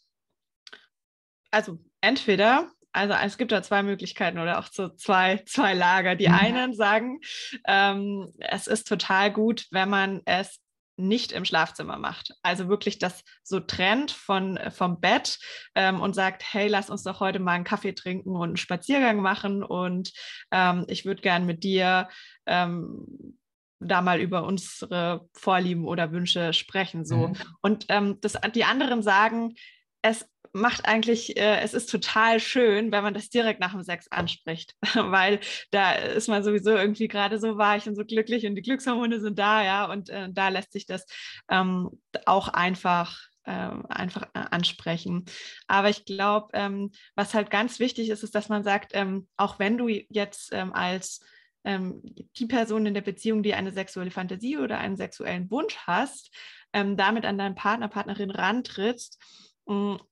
also 1.50 1.80
entweder 2.02 2.72
also 2.92 3.14
es 3.14 3.38
gibt 3.38 3.52
da 3.52 3.62
zwei 3.62 3.84
Möglichkeiten 3.84 4.40
oder 4.40 4.60
auch 4.60 4.68
so 4.72 4.90
zwei, 4.90 5.44
zwei 5.46 5.74
Lager. 5.74 6.16
Die 6.16 6.28
mhm. 6.28 6.36
einen 6.36 6.74
sagen, 6.74 7.20
ähm, 7.68 8.32
es 8.40 8.68
ist 8.68 8.88
total 8.88 9.32
gut, 9.32 9.68
wenn 9.72 9.90
man 9.90 10.22
es 10.26 10.60
nicht 11.00 11.32
im 11.32 11.46
Schlafzimmer 11.46 11.98
macht. 11.98 12.34
Also 12.44 12.68
wirklich 12.68 13.00
das 13.00 13.24
so 13.42 13.60
trennt 13.60 14.12
von, 14.12 14.60
vom 14.70 15.00
Bett 15.00 15.40
ähm, 15.74 16.02
und 16.02 16.14
sagt, 16.14 16.44
hey, 16.54 16.68
lass 16.68 16.90
uns 16.90 17.04
doch 17.04 17.22
heute 17.22 17.40
mal 17.40 17.54
einen 17.54 17.64
Kaffee 17.64 17.94
trinken 17.94 18.36
und 18.36 18.50
einen 18.50 18.58
Spaziergang 18.58 19.22
machen 19.22 19.64
und 19.64 20.12
ähm, 20.52 20.86
ich 20.88 21.06
würde 21.06 21.22
gern 21.22 21.46
mit 21.46 21.64
dir 21.64 22.10
ähm, 22.46 23.38
da 23.80 24.02
mal 24.02 24.20
über 24.20 24.44
unsere 24.44 25.30
Vorlieben 25.34 25.86
oder 25.86 26.12
Wünsche 26.12 26.52
sprechen. 26.52 27.06
So. 27.06 27.30
Mhm. 27.30 27.38
Und 27.62 27.86
ähm, 27.88 28.18
das, 28.20 28.38
die 28.54 28.66
anderen 28.66 29.02
sagen, 29.02 29.56
es 30.02 30.30
macht 30.54 30.86
eigentlich, 30.86 31.38
äh, 31.38 31.60
es 31.62 31.74
ist 31.74 31.90
total 31.90 32.40
schön, 32.40 32.92
wenn 32.92 33.04
man 33.04 33.14
das 33.14 33.30
direkt 33.30 33.60
nach 33.60 33.72
dem 33.74 33.84
Sex 33.84 34.08
anspricht, 34.12 34.76
weil 34.96 35.40
da 35.72 35.94
ist 35.94 36.28
man 36.28 36.44
sowieso 36.44 36.72
irgendwie 36.72 37.08
gerade 37.08 37.40
so 37.40 37.58
weich 37.58 37.88
und 37.88 37.96
so 37.96 38.06
glücklich 38.06 38.46
und 38.46 38.56
die 38.56 38.62
Glückshormone 38.62 39.20
sind 39.20 39.40
da, 39.40 39.64
ja, 39.64 39.86
und 39.86 40.10
äh, 40.10 40.30
da 40.32 40.50
lässt 40.50 40.72
sich 40.72 40.86
das 40.86 41.06
ähm, 41.50 41.90
auch 42.26 42.48
einfach 42.50 43.30
ähm, 43.46 43.86
einfach 43.88 44.24
äh, 44.34 44.46
ansprechen. 44.52 45.26
Aber 45.68 45.90
ich 45.90 46.06
glaube, 46.06 46.50
ähm, 46.54 46.92
was 47.16 47.34
halt 47.34 47.50
ganz 47.50 47.80
wichtig 47.80 48.10
ist, 48.10 48.24
ist, 48.24 48.36
dass 48.36 48.50
man 48.50 48.64
sagt, 48.64 48.92
ähm, 48.94 49.28
auch 49.38 49.58
wenn 49.58 49.78
du 49.78 49.88
jetzt 49.88 50.54
ähm, 50.54 50.72
als 50.72 51.22
ähm, 51.64 52.02
die 52.38 52.46
Person 52.46 52.86
in 52.86 52.94
der 52.94 53.02
Beziehung, 53.02 53.42
die 53.42 53.56
eine 53.56 53.72
sexuelle 53.72 54.12
Fantasie 54.12 54.58
oder 54.58 54.78
einen 54.78 54.98
sexuellen 54.98 55.50
Wunsch 55.50 55.78
hast, 55.88 56.32
damit 56.72 57.26
an 57.26 57.40
deinen 57.40 57.56
Partner, 57.56 57.88
Partnerin 57.88 58.30
rantrittst, 58.30 59.18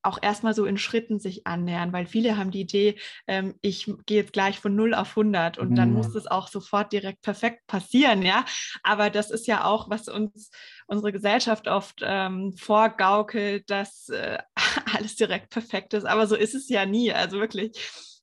auch 0.03 0.19
erstmal 0.21 0.53
so 0.53 0.65
in 0.65 0.77
Schritten 0.77 1.19
sich 1.19 1.47
annähern, 1.47 1.91
weil 1.91 2.05
viele 2.05 2.37
haben 2.37 2.51
die 2.51 2.61
Idee, 2.61 2.99
ähm, 3.27 3.55
ich 3.61 3.91
gehe 4.05 4.21
jetzt 4.21 4.33
gleich 4.33 4.59
von 4.59 4.75
0 4.75 4.93
auf 4.93 5.09
100 5.09 5.57
und 5.57 5.71
mhm. 5.71 5.75
dann 5.75 5.93
muss 5.93 6.13
es 6.13 6.27
auch 6.27 6.47
sofort 6.47 6.93
direkt 6.93 7.21
perfekt 7.21 7.65
passieren, 7.65 8.21
ja. 8.21 8.45
Aber 8.83 9.09
das 9.09 9.31
ist 9.31 9.47
ja 9.47 9.65
auch, 9.65 9.89
was 9.89 10.07
uns 10.07 10.51
unsere 10.85 11.11
Gesellschaft 11.11 11.67
oft 11.67 12.01
ähm, 12.03 12.53
vorgaukelt, 12.53 13.69
dass 13.69 14.09
äh, 14.09 14.37
alles 14.95 15.15
direkt 15.15 15.49
perfekt 15.49 15.93
ist. 15.93 16.05
Aber 16.05 16.27
so 16.27 16.35
ist 16.35 16.53
es 16.53 16.69
ja 16.69 16.85
nie, 16.85 17.11
also 17.11 17.39
wirklich. 17.39 17.71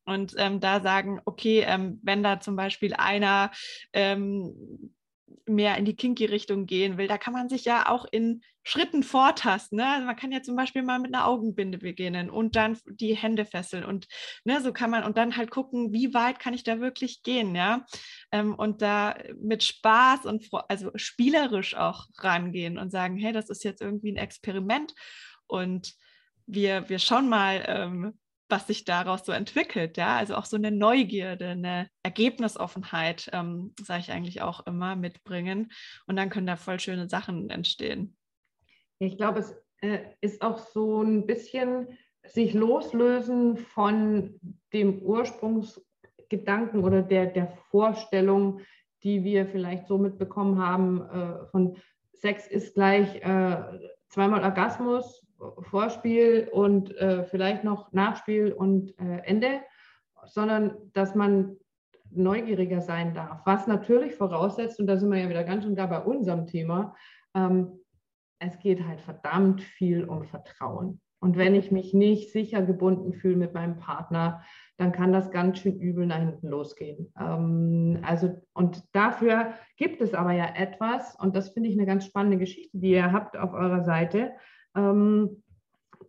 Und 0.07 0.35
ähm, 0.37 0.61
da 0.61 0.81
sagen, 0.81 1.21
okay, 1.25 1.65
ähm, 1.67 1.99
wenn 2.03 2.23
da 2.23 2.39
zum 2.41 2.57
Beispiel 2.57 2.95
einer 2.95 3.51
ähm, 3.93 4.93
mehr 5.47 5.77
in 5.77 5.85
die 5.85 5.97
kinky-Richtung 5.97 6.67
gehen 6.67 6.97
will, 6.97 7.09
da 7.09 7.19
kann 7.19 7.33
man 7.33 7.49
sich 7.49 7.65
ja 7.65 7.89
auch 7.89 8.07
in 8.11 8.43
Schritten 8.65 9.03
vortasten. 9.03 9.77
Ne? 9.77 9.87
Also 9.87 10.07
man 10.07 10.17
kann 10.17 10.33
ja 10.33 10.43
zum 10.43 10.57
Beispiel 10.57 10.83
mal 10.83 10.99
mit 10.99 11.15
einer 11.15 11.27
Augenbinde 11.27 11.79
beginnen 11.79 12.31
und 12.31 12.57
dann 12.57 12.79
die 12.87 13.15
Hände 13.15 13.45
fesseln 13.45 13.85
und 13.85 14.09
ne, 14.45 14.61
so 14.63 14.73
kann 14.73 14.91
man 14.91 15.05
und 15.05 15.19
dann 15.19 15.37
halt 15.37 15.51
gucken, 15.51 15.93
wie 15.93 16.15
weit 16.15 16.39
kann 16.39 16.55
ich 16.55 16.65
da 16.65 16.81
wirklich 16.81 17.23
gehen, 17.23 17.55
ja. 17.55 17.85
Ähm, 18.33 18.55
und 18.55 18.83
da 18.83 19.17
mit 19.39 19.63
Spaß 19.63 20.25
und 20.25 20.49
also 20.69 20.91
spielerisch 20.97 21.77
auch 21.77 22.07
rangehen 22.19 22.79
und 22.79 22.91
sagen, 22.91 23.17
hey, 23.19 23.33
das 23.33 23.51
ist 23.51 23.65
jetzt 23.65 23.83
irgendwie 23.83 24.13
ein 24.13 24.17
Experiment 24.17 24.95
und 25.47 25.95
wir, 26.47 26.89
wir 26.89 26.99
schauen 26.99 27.29
mal, 27.29 27.65
ähm, 27.67 28.19
was 28.49 28.67
sich 28.67 28.85
daraus 28.85 29.25
so 29.25 29.33
entwickelt. 29.33 29.97
Ja, 29.97 30.17
also 30.17 30.37
auch 30.37 30.45
so 30.45 30.57
eine 30.57 30.71
Neugierde, 30.71 31.49
eine 31.49 31.89
Ergebnisoffenheit, 32.03 33.31
ähm, 33.33 33.75
sage 33.81 34.01
ich 34.01 34.13
eigentlich 34.13 34.43
auch 34.43 34.67
immer, 34.67 34.97
mitbringen. 34.97 35.73
Und 36.07 36.17
dann 36.17 36.31
können 36.31 36.47
da 36.47 36.57
voll 36.57 36.79
schöne 36.79 37.09
Sachen 37.09 37.51
entstehen. 37.51 38.17
Ich 38.99 39.17
glaube, 39.17 39.41
es 39.41 39.55
äh, 39.81 39.99
ist 40.21 40.43
auch 40.43 40.59
so 40.59 41.03
ein 41.03 41.27
bisschen 41.27 41.89
sich 42.27 42.55
loslösen 42.55 43.57
von 43.57 44.41
dem 44.73 45.01
Ursprungsgedanken 45.03 46.83
oder 46.83 47.03
der, 47.03 47.27
der 47.27 47.49
Vorstellung, 47.71 48.61
die 49.03 49.25
wir 49.25 49.47
vielleicht 49.47 49.87
so 49.87 49.99
mitbekommen 49.99 50.59
haben, 50.59 51.03
äh, 51.03 51.47
von 51.51 51.77
Sex 52.13 52.47
ist 52.47 52.75
gleich 52.75 53.17
äh, 53.17 53.57
zweimal 54.09 54.43
Orgasmus, 54.43 55.27
Vorspiel 55.59 56.49
und 56.53 56.95
vielleicht 57.31 57.65
noch 57.65 57.93
Nachspiel 57.93 58.53
und 58.53 58.97
Ende, 58.99 59.61
sondern 60.25 60.77
dass 60.93 61.15
man 61.15 61.57
neugieriger 62.11 62.81
sein 62.81 63.13
darf. 63.13 63.41
Was 63.45 63.67
natürlich 63.67 64.15
voraussetzt, 64.15 64.81
und 64.81 64.87
da 64.87 64.97
sind 64.97 65.11
wir 65.11 65.19
ja 65.19 65.29
wieder 65.29 65.45
ganz 65.45 65.67
und 65.67 65.75
gar 65.75 65.89
bei 65.89 66.01
unserem 66.01 66.47
Thema, 66.47 66.95
ähm, 67.35 67.84
es 68.47 68.59
geht 68.59 68.87
halt 68.87 69.01
verdammt 69.01 69.63
viel 69.63 70.05
um 70.05 70.25
Vertrauen. 70.25 71.01
Und 71.21 71.39
wenn 71.39 71.55
ich 71.55 71.71
mich 71.71 71.95
nicht 71.95 72.33
sicher 72.33 72.61
gebunden 72.61 73.15
fühle 73.15 73.37
mit 73.37 73.55
meinem 73.55 73.79
Partner, 73.79 74.43
dann 74.77 74.93
kann 74.93 75.13
das 75.13 75.31
ganz 75.31 75.59
schön 75.59 75.81
übel 75.81 76.07
nach 76.07 76.19
hinten 76.19 76.49
losgehen. 76.49 77.13
Ähm, 77.19 78.01
also, 78.03 78.43
und 78.53 78.85
dafür 78.93 79.55
gibt 79.77 80.03
es 80.03 80.13
aber 80.13 80.33
ja 80.33 80.55
etwas, 80.55 81.17
und 81.17 81.35
das 81.35 81.51
finde 81.51 81.71
ich 81.71 81.79
eine 81.79 81.87
ganz 81.87 82.05
spannende 82.05 82.39
Geschichte, 82.39 82.77
die 82.77 82.91
ihr 82.91 83.13
habt 83.13 83.37
auf 83.37 83.55
eurer 83.55 83.85
Seite. 83.85 84.33
Ähm, 84.77 85.43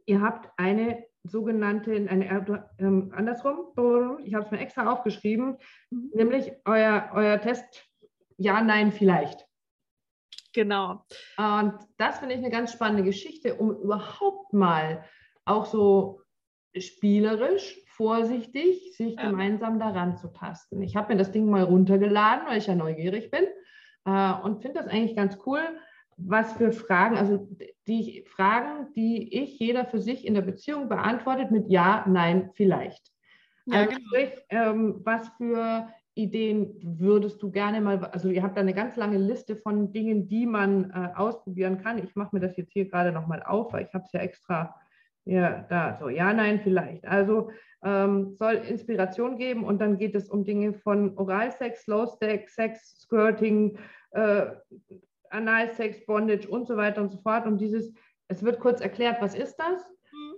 ihr 0.06 0.22
habt 0.22 0.50
eine 0.58 1.06
sogenannte, 1.24 1.94
eine, 1.94 2.68
ähm, 2.80 3.13
andersrum, 3.15 3.68
ich 4.24 4.34
habe 4.34 4.46
es 4.46 4.51
mir 4.51 4.60
extra 4.60 4.92
aufgeschrieben, 4.92 5.58
mhm. 5.92 6.12
nämlich 6.13 6.51
euer, 6.65 7.12
euer 7.13 7.39
Test 7.39 7.89
Ja, 8.38 8.62
Nein, 8.62 8.92
vielleicht. 8.92 9.48
Genau. 10.55 11.03
Und 11.38 11.74
das 11.97 12.19
finde 12.19 12.33
ich 12.33 12.39
eine 12.39 12.50
ganz 12.50 12.71
spannende 12.71 13.03
Geschichte, 13.03 13.55
um 13.55 13.75
überhaupt 13.75 14.53
mal 14.53 15.03
auch 15.43 15.65
so 15.65 16.21
spielerisch, 16.75 17.77
vorsichtig, 17.88 18.95
sich 18.95 19.15
ja. 19.15 19.29
gemeinsam 19.29 19.79
daran 19.79 20.17
zu 20.17 20.29
tasten. 20.29 20.81
Ich 20.81 20.95
habe 20.95 21.13
mir 21.13 21.19
das 21.19 21.31
Ding 21.31 21.50
mal 21.50 21.63
runtergeladen, 21.63 22.47
weil 22.47 22.57
ich 22.57 22.67
ja 22.67 22.75
neugierig 22.75 23.31
bin 23.31 23.45
äh, 24.05 24.33
und 24.43 24.62
finde 24.62 24.81
das 24.81 24.88
eigentlich 24.88 25.15
ganz 25.15 25.38
cool 25.45 25.62
was 26.17 26.53
für 26.53 26.71
Fragen, 26.71 27.17
also 27.17 27.47
die 27.88 28.24
Fragen, 28.27 28.93
die 28.93 29.43
ich 29.43 29.59
jeder 29.59 29.85
für 29.85 30.00
sich 30.00 30.25
in 30.25 30.33
der 30.33 30.41
Beziehung 30.41 30.88
beantwortet 30.88 31.51
mit 31.51 31.69
Ja, 31.69 32.05
Nein, 32.07 32.51
vielleicht. 32.53 33.12
Ja, 33.65 33.79
also 33.79 33.95
genau. 33.95 34.07
sprich, 34.07 34.31
ähm, 34.50 35.01
was 35.03 35.27
für 35.38 35.89
Ideen 36.15 36.79
würdest 36.81 37.41
du 37.43 37.51
gerne 37.51 37.81
mal, 37.81 38.03
also 38.05 38.29
ihr 38.29 38.41
habt 38.41 38.57
da 38.57 38.62
eine 38.62 38.74
ganz 38.74 38.95
lange 38.95 39.17
Liste 39.17 39.55
von 39.55 39.91
Dingen, 39.91 40.27
die 40.27 40.45
man 40.45 40.91
äh, 40.91 41.10
ausprobieren 41.15 41.81
kann. 41.84 42.03
Ich 42.03 42.15
mache 42.15 42.36
mir 42.36 42.39
das 42.39 42.57
jetzt 42.57 42.74
hier 42.74 42.89
gerade 42.89 43.12
nochmal 43.12 43.43
auf, 43.43 43.74
weil 43.74 43.86
ich 43.86 43.93
habe 43.93 44.05
es 44.05 44.12
ja 44.13 44.22
extra 44.22 44.75
ja, 45.25 45.65
da 45.69 45.95
so, 45.95 46.07
ja, 46.07 46.31
nein, 46.34 46.62
vielleicht. 46.62 47.05
Also 47.05 47.50
ähm, 47.84 48.36
soll 48.36 48.53
Inspiration 48.53 49.38
geben 49.38 49.63
und 49.63 49.81
dann 49.81 49.98
geht 49.98 50.15
es 50.15 50.29
um 50.29 50.45
Dinge 50.45 50.74
von 50.74 51.17
Oralsex, 51.17 51.84
Slow 51.84 52.07
Sex, 52.07 53.00
Squirting, 53.01 53.77
äh, 54.12 54.45
Analsex, 55.31 56.05
Bondage 56.05 56.48
und 56.48 56.67
so 56.67 56.77
weiter 56.77 57.01
und 57.01 57.10
so 57.10 57.17
fort. 57.17 57.48
Und 57.48 57.57
dieses, 57.57 57.91
es 58.27 58.43
wird 58.43 58.60
kurz 58.60 58.81
erklärt, 58.81 59.17
was 59.19 59.36
ist 59.36 59.57
das? 59.57 59.95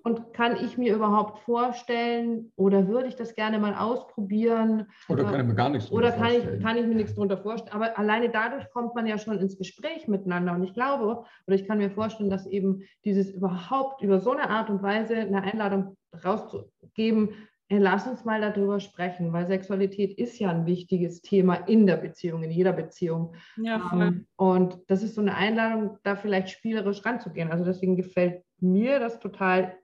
Und 0.08 0.34
kann 0.34 0.56
ich 0.56 0.78
mir 0.78 0.96
überhaupt 0.96 1.40
vorstellen 1.40 2.54
oder 2.56 2.88
würde 2.88 3.10
ich 3.10 3.18
das 3.18 3.36
gerne 3.36 3.60
mal 3.60 3.76
ausprobieren? 3.76 4.88
Oder 5.10 5.26
kann 5.26 5.42
ich 5.42 5.48
mir 5.48 5.56
gar 5.56 5.70
nichts 5.70 5.92
Oder 5.92 6.14
kann 6.14 6.32
ich, 6.32 6.64
kann 6.64 6.78
ich 6.78 6.88
mir 6.88 6.96
nichts 6.96 7.14
darunter 7.16 7.38
vorstellen? 7.38 7.76
Aber 7.76 8.00
alleine 8.00 8.30
dadurch 8.30 8.70
kommt 8.70 8.96
man 8.96 9.06
ja 9.06 9.18
schon 9.18 9.38
ins 9.38 9.58
Gespräch 9.58 10.08
miteinander. 10.08 10.54
Und 10.54 10.64
ich 10.64 10.74
glaube, 10.74 11.26
oder 11.46 11.56
ich 11.56 11.68
kann 11.68 11.80
mir 11.80 11.92
vorstellen, 11.92 12.30
dass 12.30 12.48
eben 12.48 12.84
dieses 13.04 13.32
überhaupt 13.32 14.02
über 14.02 14.22
so 14.22 14.32
eine 14.32 14.50
Art 14.50 14.70
und 14.70 14.82
Weise 14.82 15.18
eine 15.18 15.44
Einladung 15.44 15.98
rauszugeben, 16.24 17.32
lass 17.70 18.08
uns 18.08 18.24
mal 18.24 18.40
darüber 18.40 18.80
sprechen, 18.80 19.34
weil 19.34 19.46
Sexualität 19.46 20.18
ist 20.18 20.40
ja 20.40 20.52
ein 20.52 20.66
wichtiges 20.66 21.22
Thema 21.22 21.56
in 21.56 21.86
der 21.86 21.98
Beziehung, 21.98 22.44
in 22.44 22.52
jeder 22.52 22.72
Beziehung. 22.72 23.36
Ja, 23.58 23.92
ähm, 23.94 24.26
und 24.38 24.80
das 24.88 25.04
ist 25.04 25.16
so 25.16 25.22
eine 25.22 25.36
Einladung, 25.36 25.98
da 26.04 26.16
vielleicht 26.16 26.50
spielerisch 26.50 27.06
ranzugehen. 27.06 27.52
Also 27.52 27.66
deswegen 27.66 27.98
gefällt 27.98 28.44
mir 28.62 29.00
das 29.00 29.20
total 29.20 29.76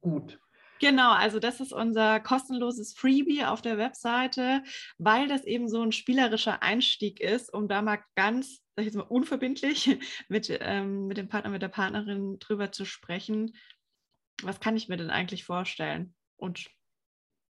gut. 0.00 0.38
Genau, 0.80 1.12
also 1.12 1.38
das 1.38 1.60
ist 1.60 1.74
unser 1.74 2.20
kostenloses 2.20 2.94
Freebie 2.94 3.44
auf 3.44 3.60
der 3.60 3.76
Webseite, 3.76 4.62
weil 4.96 5.28
das 5.28 5.44
eben 5.44 5.68
so 5.68 5.82
ein 5.82 5.92
spielerischer 5.92 6.62
Einstieg 6.62 7.20
ist, 7.20 7.52
um 7.52 7.68
da 7.68 7.82
mal 7.82 7.98
ganz, 8.16 8.62
sag 8.74 8.82
ich 8.82 8.86
jetzt 8.86 8.96
mal, 8.96 9.02
unverbindlich 9.02 9.98
mit, 10.28 10.48
ähm, 10.60 11.06
mit 11.06 11.18
dem 11.18 11.28
Partner, 11.28 11.50
mit 11.50 11.60
der 11.60 11.68
Partnerin 11.68 12.38
drüber 12.38 12.72
zu 12.72 12.86
sprechen. 12.86 13.54
Was 14.42 14.58
kann 14.58 14.74
ich 14.74 14.88
mir 14.88 14.96
denn 14.96 15.10
eigentlich 15.10 15.44
vorstellen? 15.44 16.14
Und 16.36 16.70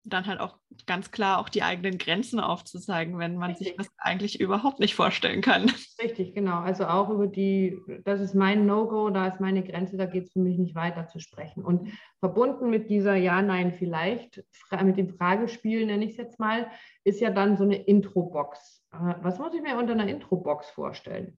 dann 0.03 0.25
halt 0.25 0.39
auch 0.39 0.58
ganz 0.86 1.12
klar 1.12 1.39
auch 1.39 1.50
die 1.50 1.63
eigenen 1.63 1.98
Grenzen 1.98 2.39
aufzuzeigen, 2.39 3.18
wenn 3.20 3.36
man 3.36 3.51
Richtig. 3.51 3.68
sich 3.68 3.77
das 3.77 3.89
eigentlich 3.98 4.39
überhaupt 4.39 4.79
nicht 4.79 4.96
vorstellen 4.96 5.41
kann. 5.41 5.72
Richtig, 6.01 6.34
genau. 6.34 6.60
Also 6.60 6.86
auch 6.88 7.10
über 7.10 7.27
die, 7.27 7.77
das 8.06 8.22
ist 8.22 8.34
mein 8.34 8.65
No-Go, 8.65 9.10
da 9.10 9.27
ist 9.27 9.39
meine 9.39 9.63
Grenze, 9.63 9.98
da 9.98 10.06
geht 10.06 10.25
es 10.25 10.34
für 10.34 10.39
mich 10.39 10.58
nicht 10.58 10.75
weiter 10.75 11.08
zu 11.08 11.20
sprechen. 11.20 11.63
Und 11.63 11.91
verbunden 12.20 12.70
mit 12.70 12.89
dieser 12.89 13.15
Ja, 13.15 13.41
Nein, 13.41 13.74
vielleicht, 13.74 14.44
mit 14.84 14.98
dem 14.98 15.10
Fragespiel 15.10 15.86
nenne 15.86 16.06
ich 16.06 16.12
es 16.12 16.18
jetzt 16.18 16.39
mal, 16.39 16.70
ist 17.03 17.20
ja 17.20 17.29
dann 17.29 17.58
so 17.58 17.63
eine 17.63 17.77
Intro-Box. 17.77 18.86
Äh, 18.91 19.15
was 19.22 19.39
muss 19.39 19.53
ich 19.53 19.62
mir 19.62 19.77
unter 19.77 19.94
einer 19.94 20.08
Intro-Box 20.08 20.70
vorstellen? 20.72 21.38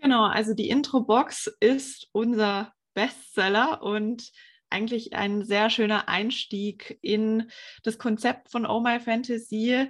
Genau, 0.00 0.24
also 0.24 0.54
die 0.54 0.68
Intro-Box 0.68 1.56
ist 1.60 2.08
unser 2.12 2.72
Bestseller 2.94 3.82
und 3.82 4.30
eigentlich 4.70 5.14
ein 5.14 5.44
sehr 5.44 5.70
schöner 5.70 6.08
Einstieg 6.08 6.98
in 7.02 7.50
das 7.82 7.98
Konzept 7.98 8.50
von 8.50 8.66
Oh 8.66 8.80
My 8.80 9.00
Fantasy. 9.00 9.88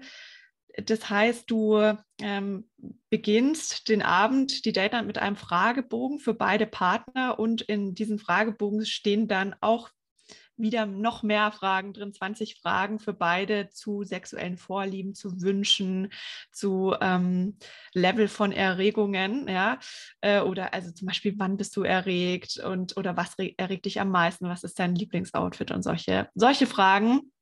das 0.84 1.10
heißt, 1.10 1.50
du 1.50 1.94
ähm, 2.20 2.68
beginnst 3.10 3.88
den 3.88 4.02
Abend, 4.02 4.64
die 4.64 4.72
Date 4.72 4.92
Night 4.92 5.06
mit 5.06 5.18
einem 5.18 5.36
Fragebogen 5.36 6.18
für 6.20 6.34
beide 6.34 6.66
Partner 6.66 7.38
und 7.38 7.62
in 7.62 7.94
diesem 7.94 8.18
Fragebogen 8.18 8.84
stehen 8.86 9.28
dann 9.28 9.54
auch 9.60 9.90
wieder 10.58 10.86
noch 10.86 11.22
mehr 11.22 11.52
Fragen 11.52 11.92
drin, 11.92 12.12
20 12.12 12.60
Fragen 12.60 12.98
für 12.98 13.12
beide 13.12 13.70
zu 13.70 14.04
sexuellen 14.04 14.58
Vorlieben, 14.58 15.14
zu 15.14 15.40
Wünschen, 15.40 16.12
zu 16.52 16.94
ähm, 17.00 17.56
Level 17.94 18.28
von 18.28 18.52
Erregungen, 18.52 19.48
ja, 19.48 19.78
äh, 20.20 20.40
oder 20.40 20.74
also 20.74 20.90
zum 20.90 21.06
Beispiel, 21.06 21.34
wann 21.38 21.56
bist 21.56 21.76
du 21.76 21.82
erregt 21.82 22.58
und 22.58 22.96
oder 22.96 23.16
was 23.16 23.34
erregt 23.38 23.84
dich 23.84 24.00
am 24.00 24.10
meisten, 24.10 24.48
was 24.48 24.64
ist 24.64 24.78
dein 24.78 24.94
Lieblingsoutfit 24.94 25.70
und 25.70 25.82
solche, 25.82 26.28
solche 26.34 26.66
Fragen. 26.66 27.32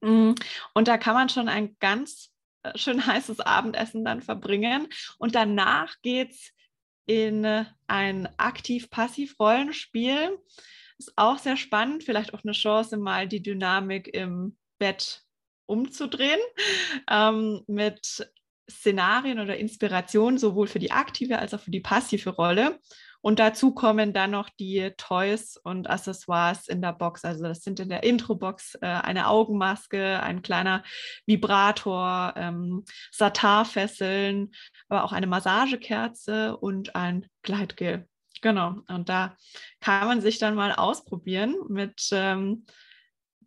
Mm, 0.00 0.32
und 0.74 0.88
da 0.88 0.98
kann 0.98 1.14
man 1.14 1.28
schon 1.28 1.48
ein 1.48 1.76
ganz 1.80 2.30
äh, 2.62 2.76
schön 2.76 3.06
heißes 3.06 3.40
Abendessen 3.40 4.04
dann 4.04 4.22
verbringen. 4.22 4.88
Und 5.18 5.34
danach 5.34 5.94
geht 6.02 6.32
es 6.32 6.52
in 7.06 7.66
ein 7.86 8.28
aktiv-passiv-Rollenspiel. 8.38 10.38
Ist 11.02 11.14
auch 11.16 11.38
sehr 11.38 11.56
spannend, 11.56 12.04
vielleicht 12.04 12.32
auch 12.32 12.44
eine 12.44 12.52
Chance, 12.52 12.96
mal 12.96 13.26
die 13.26 13.42
Dynamik 13.42 14.14
im 14.14 14.56
Bett 14.78 15.24
umzudrehen 15.66 16.38
ähm, 17.10 17.62
mit 17.66 18.30
Szenarien 18.70 19.40
oder 19.40 19.56
Inspirationen 19.56 20.38
sowohl 20.38 20.68
für 20.68 20.78
die 20.78 20.92
aktive 20.92 21.40
als 21.40 21.54
auch 21.54 21.60
für 21.60 21.72
die 21.72 21.80
passive 21.80 22.30
Rolle. 22.30 22.78
Und 23.20 23.40
dazu 23.40 23.74
kommen 23.74 24.12
dann 24.12 24.30
noch 24.30 24.48
die 24.48 24.92
Toys 24.96 25.56
und 25.56 25.90
Accessoires 25.90 26.68
in 26.68 26.80
der 26.80 26.92
Box. 26.92 27.24
Also 27.24 27.42
das 27.42 27.62
sind 27.62 27.80
in 27.80 27.88
der 27.88 28.04
Intro-Box 28.04 28.76
äh, 28.76 28.86
eine 28.86 29.26
Augenmaske, 29.26 30.22
ein 30.22 30.42
kleiner 30.42 30.84
Vibrator, 31.26 32.34
ähm, 32.36 32.84
Satarfesseln, 33.10 34.52
aber 34.88 35.02
auch 35.02 35.12
eine 35.12 35.26
Massagekerze 35.26 36.56
und 36.56 36.94
ein 36.94 37.26
Gleitgel. 37.42 38.06
Genau. 38.42 38.74
Und 38.88 39.08
da 39.08 39.36
kann 39.80 40.06
man 40.06 40.20
sich 40.20 40.38
dann 40.38 40.54
mal 40.54 40.72
ausprobieren 40.72 41.56
mit, 41.68 42.10
ähm, 42.12 42.66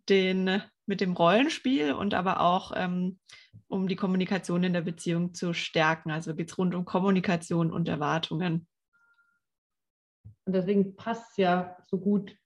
den, 0.08 0.62
mit 0.86 1.00
dem 1.00 1.12
Rollenspiel 1.12 1.92
und 1.92 2.14
aber 2.14 2.40
auch 2.40 2.72
ähm, 2.74 3.18
um 3.68 3.88
die 3.88 3.96
Kommunikation 3.96 4.64
in 4.64 4.72
der 4.72 4.80
Beziehung 4.80 5.34
zu 5.34 5.52
stärken. 5.52 6.10
Also 6.10 6.34
geht 6.34 6.50
es 6.50 6.58
rund 6.58 6.74
um 6.74 6.84
Kommunikation 6.84 7.72
und 7.72 7.88
Erwartungen. 7.88 8.66
Und 10.44 10.52
deswegen 10.52 10.96
passt 10.96 11.30
es 11.32 11.36
ja 11.36 11.76
so 11.88 11.98
gut. 11.98 12.36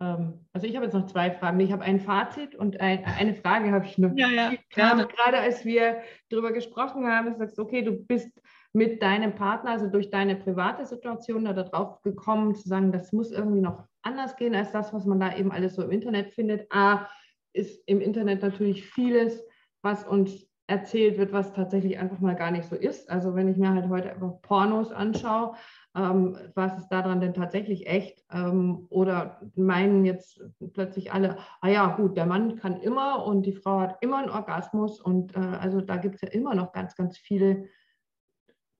Ähm, 0.00 0.46
also 0.52 0.66
ich 0.66 0.76
habe 0.76 0.84
jetzt 0.84 0.94
noch 0.94 1.06
zwei 1.06 1.30
Fragen. 1.30 1.58
Ich 1.60 1.72
habe 1.72 1.82
ein 1.82 2.00
Fazit 2.00 2.54
und 2.54 2.78
ein, 2.80 3.04
eine 3.04 3.34
Frage 3.34 3.72
habe 3.72 3.86
ich 3.86 3.98
noch. 3.98 4.12
Ja, 4.14 4.28
ja, 4.28 4.52
gerade, 4.70 5.06
gerade 5.06 5.38
als 5.38 5.64
wir 5.64 6.02
darüber 6.28 6.52
gesprochen 6.52 7.06
haben, 7.06 7.36
sagst 7.36 7.58
du, 7.58 7.62
okay, 7.62 7.82
du 7.82 7.92
bist 7.92 8.30
mit 8.72 9.02
deinem 9.02 9.34
Partner, 9.34 9.70
also 9.70 9.88
durch 9.88 10.10
deine 10.10 10.36
private 10.36 10.86
Situation 10.86 11.44
da 11.44 11.52
drauf 11.54 12.02
gekommen, 12.02 12.54
zu 12.54 12.68
sagen, 12.68 12.92
das 12.92 13.12
muss 13.12 13.32
irgendwie 13.32 13.60
noch 13.60 13.84
anders 14.02 14.36
gehen 14.36 14.54
als 14.54 14.72
das, 14.72 14.92
was 14.92 15.04
man 15.04 15.20
da 15.20 15.36
eben 15.36 15.52
alles 15.52 15.74
so 15.74 15.82
im 15.82 15.90
Internet 15.90 16.32
findet. 16.32 16.66
A, 16.70 17.08
ist 17.52 17.82
im 17.86 18.00
Internet 18.00 18.42
natürlich 18.42 18.86
vieles, 18.86 19.44
was 19.82 20.04
uns 20.04 20.48
erzählt 20.68 21.16
wird, 21.16 21.32
was 21.32 21.54
tatsächlich 21.54 21.98
einfach 21.98 22.20
mal 22.20 22.36
gar 22.36 22.50
nicht 22.50 22.68
so 22.68 22.76
ist. 22.76 23.10
Also 23.10 23.34
wenn 23.34 23.48
ich 23.48 23.56
mir 23.56 23.72
halt 23.72 23.88
heute 23.88 24.10
einfach 24.10 24.40
Pornos 24.42 24.92
anschaue, 24.92 25.54
ähm, 25.96 26.36
was 26.54 26.76
ist 26.76 26.88
daran 26.88 27.22
denn 27.22 27.32
tatsächlich 27.32 27.86
echt? 27.86 28.22
Ähm, 28.30 28.86
oder 28.90 29.40
meinen 29.56 30.04
jetzt 30.04 30.42
plötzlich 30.74 31.10
alle, 31.10 31.38
ah 31.62 31.68
ja, 31.68 31.96
gut, 31.96 32.18
der 32.18 32.26
Mann 32.26 32.56
kann 32.56 32.76
immer 32.80 33.24
und 33.24 33.46
die 33.46 33.54
Frau 33.54 33.80
hat 33.80 33.96
immer 34.02 34.18
einen 34.18 34.30
Orgasmus 34.30 35.00
und 35.00 35.34
äh, 35.34 35.38
also 35.38 35.80
da 35.80 35.96
gibt 35.96 36.16
es 36.16 36.20
ja 36.20 36.28
immer 36.28 36.54
noch 36.54 36.72
ganz, 36.72 36.94
ganz 36.94 37.16
viele, 37.16 37.64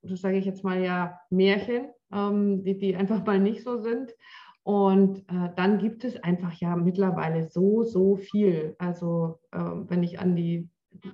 das 0.02 0.20
sage 0.20 0.38
ich 0.38 0.44
jetzt 0.44 0.64
mal 0.64 0.82
ja, 0.82 1.20
Märchen, 1.30 1.88
ähm, 2.12 2.64
die, 2.64 2.78
die 2.78 2.96
einfach 2.96 3.24
mal 3.24 3.38
nicht 3.38 3.62
so 3.62 3.78
sind. 3.78 4.14
Und 4.62 5.20
äh, 5.30 5.50
dann 5.56 5.78
gibt 5.78 6.04
es 6.04 6.22
einfach 6.22 6.52
ja 6.54 6.76
mittlerweile 6.76 7.48
so, 7.48 7.84
so 7.84 8.16
viel. 8.16 8.76
Also 8.78 9.38
äh, 9.50 9.58
wenn 9.58 10.02
ich 10.02 10.20
an 10.20 10.36
die 10.36 10.68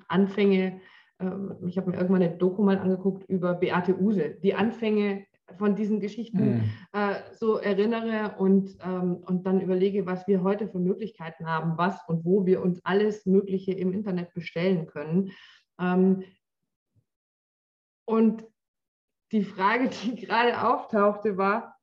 Anfänge, 0.08 0.80
ähm, 1.20 1.56
ich 1.66 1.78
habe 1.78 1.90
mir 1.90 1.96
irgendwann 1.96 2.22
eine 2.22 2.36
Doku 2.36 2.62
mal 2.62 2.78
angeguckt 2.78 3.28
über 3.28 3.54
Beate 3.54 3.96
Use, 3.96 4.36
die 4.42 4.54
Anfänge 4.54 5.26
von 5.58 5.76
diesen 5.76 6.00
Geschichten 6.00 6.54
mhm. 6.54 6.62
äh, 6.92 7.14
so 7.32 7.58
erinnere 7.58 8.36
und, 8.38 8.76
ähm, 8.84 9.16
und 9.26 9.46
dann 9.46 9.60
überlege, 9.60 10.06
was 10.06 10.26
wir 10.26 10.42
heute 10.42 10.68
für 10.68 10.78
Möglichkeiten 10.78 11.46
haben, 11.46 11.76
was 11.76 11.96
und 12.08 12.24
wo 12.24 12.46
wir 12.46 12.62
uns 12.62 12.80
alles 12.84 13.26
Mögliche 13.26 13.72
im 13.72 13.92
Internet 13.92 14.32
bestellen 14.34 14.86
können. 14.86 15.30
Ähm, 15.78 16.24
und 18.06 18.44
die 19.34 19.42
Frage, 19.42 19.88
die 19.88 20.14
gerade 20.26 20.62
auftauchte, 20.62 21.36
war, 21.36 21.76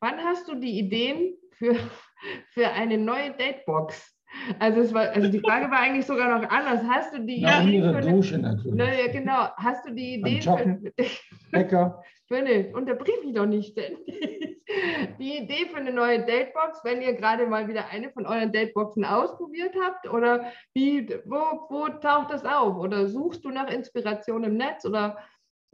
wann 0.00 0.18
hast 0.18 0.48
du 0.48 0.56
die 0.56 0.78
Ideen 0.78 1.36
für, 1.52 1.76
für 2.52 2.68
eine 2.68 2.98
neue 2.98 3.30
Datebox? 3.30 4.10
Also, 4.58 4.80
es 4.80 4.92
war, 4.92 5.10
also 5.10 5.28
die 5.28 5.38
Frage 5.38 5.70
war 5.70 5.78
eigentlich 5.78 6.06
sogar 6.06 6.40
noch 6.40 6.50
anders. 6.50 6.82
Hast 6.88 7.14
du 7.14 7.24
die 7.24 7.40
Na, 7.40 7.62
Idee? 7.62 7.76
Ihre 7.76 8.00
Dusche 8.00 8.36
natürlich. 8.36 8.74
Na, 8.74 8.92
ja, 8.92 9.06
genau. 9.06 9.48
Hast 9.56 9.86
du 9.86 9.94
die 9.94 10.14
Idee? 10.14 10.40
Joggen, 10.40 10.92
Bäcker. 11.52 12.02
Philipp, 12.26 12.74
unterbrich 12.74 13.14
mich 13.24 13.34
doch 13.34 13.46
nicht 13.46 13.72
ständig. 13.72 14.60
Die 15.20 15.38
Idee 15.38 15.66
für 15.70 15.76
eine 15.76 15.92
neue 15.92 16.24
Datebox, 16.24 16.80
wenn 16.82 17.00
ihr 17.00 17.12
gerade 17.12 17.46
mal 17.46 17.68
wieder 17.68 17.90
eine 17.90 18.10
von 18.10 18.26
euren 18.26 18.50
Dateboxen 18.50 19.04
ausprobiert 19.04 19.74
habt 19.80 20.10
oder 20.10 20.50
wie, 20.72 21.08
wo, 21.26 21.68
wo 21.68 21.88
taucht 22.00 22.32
das 22.32 22.44
auf? 22.44 22.76
Oder 22.76 23.06
suchst 23.06 23.44
du 23.44 23.50
nach 23.50 23.70
Inspiration 23.70 24.42
im 24.42 24.56
Netz 24.56 24.84
oder 24.84 25.18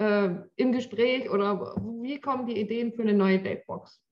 äh, 0.01 0.31
im 0.57 0.73
Gespräch 0.73 1.31
oder 1.31 1.75
wie 2.03 2.21
kommen 2.21 2.47
die 2.47 2.59
Ideen 2.59 2.93
für 2.93 3.03
eine 3.03 3.15
neue 3.15 3.41
Datebox? 3.41 4.03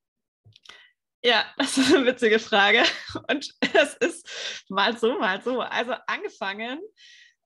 Ja, 1.25 1.45
das 1.57 1.77
ist 1.77 1.95
eine 1.95 2.07
witzige 2.07 2.39
Frage. 2.39 2.83
Und 3.29 3.53
es 3.75 3.95
ist 3.95 4.29
mal 4.69 4.97
so, 4.97 5.19
mal 5.19 5.43
so. 5.43 5.61
Also 5.61 5.95
angefangen 6.07 6.79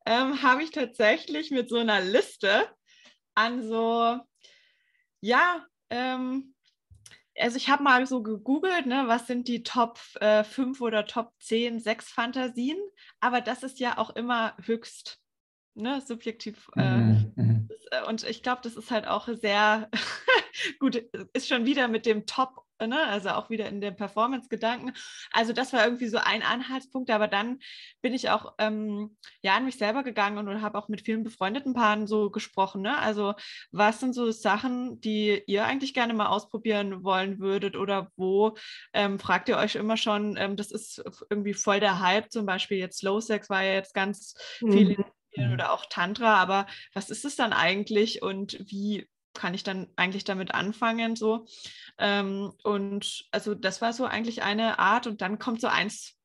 ähm, 0.04 0.42
habe 0.42 0.62
ich 0.62 0.70
tatsächlich 0.70 1.50
mit 1.50 1.68
so 1.68 1.78
einer 1.78 2.00
Liste 2.00 2.68
an 3.34 3.66
so 3.66 4.20
ja, 5.22 5.64
ähm, 5.90 6.54
also 7.38 7.56
ich 7.56 7.70
habe 7.70 7.82
mal 7.82 8.06
so 8.06 8.22
gegoogelt, 8.22 8.86
ne, 8.86 9.04
was 9.06 9.26
sind 9.26 9.48
die 9.48 9.62
Top 9.62 9.98
äh, 10.20 10.44
5 10.44 10.80
oder 10.80 11.06
Top 11.06 11.32
10 11.38 11.80
Sexfantasien, 11.80 12.78
aber 13.20 13.40
das 13.40 13.62
ist 13.62 13.78
ja 13.78 13.96
auch 13.98 14.10
immer 14.10 14.54
höchst 14.62 15.20
ne, 15.74 16.00
subjektiv. 16.00 16.68
Äh, 16.76 16.98
mhm. 16.98 17.32
Äh, 17.92 18.04
und 18.04 18.24
ich 18.24 18.42
glaube, 18.42 18.60
das 18.62 18.74
ist 18.74 18.90
halt 18.90 19.06
auch 19.06 19.28
sehr 19.28 19.90
gut, 20.80 20.96
ist 21.32 21.48
schon 21.48 21.66
wieder 21.66 21.88
mit 21.88 22.06
dem 22.06 22.26
Top 22.26 22.64
ne? 22.86 23.06
also 23.06 23.30
auch 23.30 23.50
wieder 23.50 23.68
in 23.68 23.80
den 23.80 23.96
Performance-Gedanken. 23.96 24.92
Also 25.32 25.52
das 25.52 25.72
war 25.72 25.84
irgendwie 25.84 26.08
so 26.08 26.18
ein 26.18 26.42
Anhaltspunkt, 26.42 27.10
aber 27.10 27.28
dann 27.28 27.60
bin 28.00 28.14
ich 28.14 28.30
auch 28.30 28.54
ähm, 28.58 29.16
ja 29.42 29.56
an 29.56 29.64
mich 29.64 29.76
selber 29.76 30.02
gegangen 30.02 30.38
und, 30.38 30.62
habe 30.62 30.78
auch 30.78 30.88
mit 30.88 31.02
vielen 31.02 31.24
befreundeten 31.24 31.74
Paaren 31.74 32.06
so 32.06 32.30
gesprochen. 32.30 32.82
Ne? 32.82 32.96
Also 32.98 33.34
was 33.72 34.00
sind 34.00 34.14
so 34.14 34.30
Sachen, 34.30 35.00
die 35.00 35.42
ihr 35.46 35.64
eigentlich 35.64 35.94
gerne 35.94 36.14
mal 36.14 36.26
ausprobieren 36.26 37.02
wollen 37.02 37.40
würdet 37.40 37.76
oder 37.76 38.10
wo 38.16 38.56
ähm, 38.92 39.18
fragt 39.18 39.48
ihr 39.48 39.56
euch 39.56 39.74
immer 39.74 39.96
schon, 39.96 40.36
ähm, 40.36 40.56
das 40.56 40.70
ist 40.70 41.02
irgendwie 41.30 41.54
voll 41.54 41.80
der 41.80 42.00
Hype, 42.00 42.30
zum 42.30 42.46
Beispiel 42.46 42.78
jetzt 42.78 42.98
Slow 42.98 43.20
Sex 43.20 43.50
war 43.50 43.62
ja 43.62 43.74
jetzt 43.74 43.94
ganz 43.94 44.34
mhm. 44.60 44.72
viel 44.72 45.04
oder 45.36 45.72
auch 45.72 45.86
Tantra, 45.86 46.36
aber 46.36 46.66
was 46.94 47.10
ist 47.10 47.24
es 47.24 47.36
dann 47.36 47.52
eigentlich 47.52 48.22
und 48.22 48.58
wie 48.70 49.08
kann 49.34 49.54
ich 49.54 49.62
dann 49.62 49.88
eigentlich 49.96 50.24
damit 50.24 50.52
anfangen 50.52 51.16
so 51.16 51.46
ähm, 51.98 52.52
und 52.64 53.24
also 53.30 53.54
das 53.54 53.80
war 53.80 53.92
so 53.94 54.04
eigentlich 54.04 54.42
eine 54.42 54.78
Art 54.78 55.06
und 55.06 55.22
dann 55.22 55.38
kommt 55.38 55.60
so 55.60 55.68
eins 55.68 56.18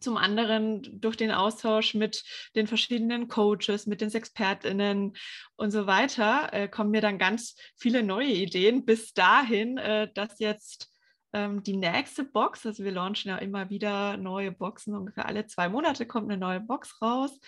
zum 0.00 0.16
anderen 0.16 1.00
durch 1.00 1.16
den 1.16 1.30
Austausch 1.30 1.94
mit 1.94 2.24
den 2.56 2.66
verschiedenen 2.66 3.28
Coaches, 3.28 3.86
mit 3.86 4.00
den 4.00 4.12
Expertinnen 4.12 5.16
und 5.56 5.70
so 5.70 5.86
weiter, 5.86 6.52
äh, 6.52 6.68
kommen 6.68 6.90
mir 6.90 7.00
dann 7.00 7.18
ganz 7.18 7.56
viele 7.76 8.02
neue 8.02 8.30
Ideen 8.30 8.84
bis 8.84 9.14
dahin, 9.14 9.78
äh, 9.78 10.12
dass 10.12 10.40
jetzt 10.40 10.92
ähm, 11.32 11.62
die 11.62 11.76
nächste 11.76 12.24
Box, 12.24 12.66
also 12.66 12.84
wir 12.84 12.92
launchen 12.92 13.30
ja 13.30 13.38
immer 13.38 13.70
wieder 13.70 14.16
neue 14.16 14.52
Boxen, 14.52 14.94
ungefähr 14.94 15.26
alle 15.26 15.46
zwei 15.46 15.68
Monate 15.68 16.06
kommt 16.06 16.30
eine 16.30 16.38
neue 16.38 16.60
Box 16.60 17.00
raus. 17.00 17.38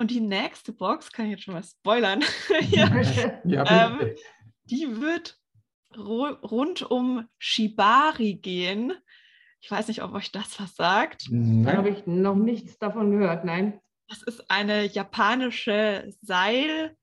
Und 0.00 0.10
die 0.10 0.20
nächste 0.22 0.72
Box, 0.72 1.12
kann 1.12 1.26
ich 1.26 1.32
jetzt 1.32 1.42
schon 1.42 1.52
mal 1.52 1.62
spoilern, 1.62 2.24
ja, 2.70 3.02
ja, 3.44 3.90
ähm, 4.00 4.14
die 4.64 4.98
wird 4.98 5.38
rund 5.94 6.90
um 6.90 7.28
Shibari 7.36 8.36
gehen. 8.36 8.94
Ich 9.60 9.70
weiß 9.70 9.88
nicht, 9.88 10.02
ob 10.02 10.14
euch 10.14 10.32
das 10.32 10.58
was 10.58 10.74
sagt. 10.74 11.28
Da 11.30 11.76
habe 11.76 11.90
ich 11.90 12.06
noch 12.06 12.34
nichts 12.34 12.78
davon 12.78 13.10
gehört, 13.10 13.44
nein. 13.44 13.78
Das 14.08 14.22
ist 14.22 14.50
eine 14.50 14.86
japanische 14.86 16.10
Seilkunst. 16.22 16.96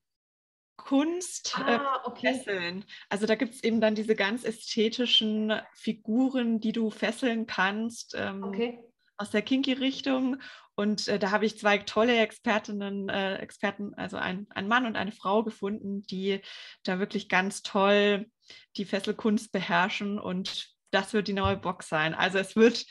Ah, 1.56 1.76
äh, 1.76 2.08
okay. 2.08 2.34
Fesseln. 2.34 2.84
Also 3.10 3.26
da 3.26 3.36
gibt 3.36 3.54
es 3.54 3.62
eben 3.62 3.80
dann 3.80 3.94
diese 3.94 4.16
ganz 4.16 4.42
ästhetischen 4.42 5.52
Figuren, 5.72 6.58
die 6.58 6.72
du 6.72 6.90
fesseln 6.90 7.46
kannst. 7.46 8.16
Ähm, 8.18 8.42
okay. 8.42 8.80
Aus 9.18 9.30
der 9.30 9.42
Kinky-Richtung. 9.42 10.38
Und 10.78 11.08
äh, 11.08 11.18
da 11.18 11.32
habe 11.32 11.44
ich 11.44 11.58
zwei 11.58 11.78
tolle 11.78 12.20
Expertinnen, 12.20 13.08
äh, 13.08 13.34
Experten, 13.38 13.94
also 13.94 14.16
ein, 14.16 14.46
ein 14.50 14.68
Mann 14.68 14.86
und 14.86 14.94
eine 14.94 15.10
Frau 15.10 15.42
gefunden, 15.42 16.04
die 16.04 16.40
da 16.84 17.00
wirklich 17.00 17.28
ganz 17.28 17.62
toll 17.62 18.30
die 18.76 18.84
Fesselkunst 18.84 19.50
beherrschen. 19.50 20.20
Und 20.20 20.68
das 20.92 21.14
wird 21.14 21.26
die 21.26 21.32
neue 21.32 21.56
Box 21.56 21.88
sein. 21.88 22.14
Also 22.14 22.38
es 22.38 22.54
wird 22.54 22.86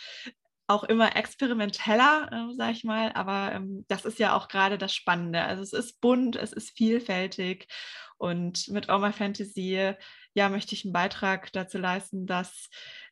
auch 0.67 0.84
immer 0.84 1.15
experimenteller, 1.15 2.30
äh, 2.30 2.56
sage 2.58 2.73
ich 2.73 2.84
mal, 2.84 3.13
aber 3.13 3.54
ähm, 3.54 3.86
das 3.88 4.04
ist 4.04 4.19
ja 4.19 4.36
auch 4.36 4.50
gerade 4.50 4.78
das 4.78 4.93
Spannende. 4.93 5.43
Also 5.43 5.63
es 5.63 5.71
ist 5.71 6.02
bunt, 6.02 6.36
es 6.36 6.52
ist 6.52 6.76
vielfältig 6.76 7.69
und 8.17 8.67
mit 8.67 8.89
Oh 8.89 8.97
My 8.97 9.13
Fantasy, 9.13 9.93
ja, 10.34 10.50
möchte 10.50 10.76
ich 10.76 10.84
einen 10.84 10.91
Beitrag 10.91 11.54
dazu 11.54 11.78
leisten, 11.78 12.28
dass 12.28 12.69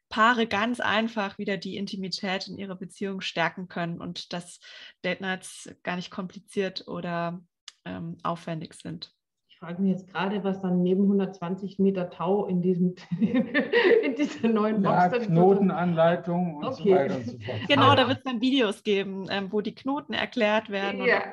Paare 0.09 0.47
ganz 0.47 0.79
einfach 0.79 1.37
wieder 1.37 1.57
die 1.57 1.77
Intimität 1.77 2.47
in 2.47 2.57
ihrer 2.57 2.75
Beziehung 2.75 3.21
stärken 3.21 3.67
können 3.67 3.99
und 3.99 4.33
dass 4.33 4.59
Date 5.03 5.21
Nights 5.21 5.73
gar 5.83 5.95
nicht 5.95 6.11
kompliziert 6.11 6.87
oder 6.87 7.41
ähm, 7.85 8.17
aufwendig 8.23 8.73
sind. 8.73 9.13
Ich 9.47 9.59
frage 9.59 9.81
mich 9.81 9.91
jetzt 9.91 10.07
gerade, 10.11 10.43
was 10.43 10.61
dann 10.61 10.83
neben 10.83 11.03
120 11.03 11.79
Meter 11.79 12.09
Tau 12.09 12.45
in, 12.45 12.61
diesem, 12.61 12.95
in 13.19 14.15
dieser 14.15 14.49
neuen 14.49 14.81
Box 14.83 15.13
ja, 15.13 15.19
Knotenanleitung 15.19 16.57
und 16.57 16.65
okay. 16.65 16.83
so 16.83 16.89
weiter 16.95 17.15
und 17.15 17.25
so 17.25 17.39
fort. 17.39 17.59
Genau, 17.67 17.95
da 17.95 18.07
wird 18.07 18.17
es 18.17 18.23
dann 18.25 18.41
Videos 18.41 18.83
geben, 18.83 19.27
ähm, 19.29 19.51
wo 19.51 19.61
die 19.61 19.73
Knoten 19.73 20.13
erklärt 20.13 20.69
werden. 20.69 21.05
Ja. 21.05 21.23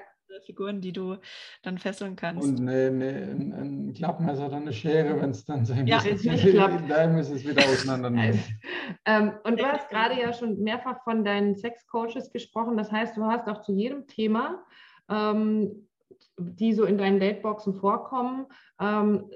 Figuren, 0.44 0.80
die 0.80 0.92
du 0.92 1.16
dann 1.62 1.78
fesseln 1.78 2.16
kannst. 2.16 2.46
Und 2.46 2.60
eine, 2.60 2.86
eine, 2.86 3.08
ein, 3.08 3.52
ein 3.52 3.92
Klappmesser 3.94 4.46
oder 4.46 4.56
eine 4.56 4.72
Schere, 4.72 5.20
wenn 5.20 5.30
es 5.30 5.44
dann 5.44 5.64
sein 5.64 5.86
ja, 5.86 5.98
klappt. 5.98 6.90
Da 6.90 7.08
muss 7.08 7.30
es 7.30 7.46
wieder 7.46 7.62
auseinandernehmen. 7.64 8.40
ähm, 9.06 9.32
und 9.44 9.58
du 9.58 9.64
hast 9.64 9.88
gerade 9.88 10.20
ja 10.20 10.32
schon 10.32 10.60
mehrfach 10.62 11.02
von 11.04 11.24
deinen 11.24 11.56
Sexcoaches 11.56 12.30
gesprochen. 12.30 12.76
Das 12.76 12.92
heißt, 12.92 13.16
du 13.16 13.24
hast 13.24 13.48
auch 13.48 13.62
zu 13.62 13.72
jedem 13.72 14.06
Thema 14.06 14.64
ähm, 15.08 15.88
die 16.38 16.72
so 16.72 16.84
in 16.84 16.98
deinen 16.98 17.20
Dateboxen 17.20 17.74
vorkommen, 17.74 18.46
ähm, 18.80 19.30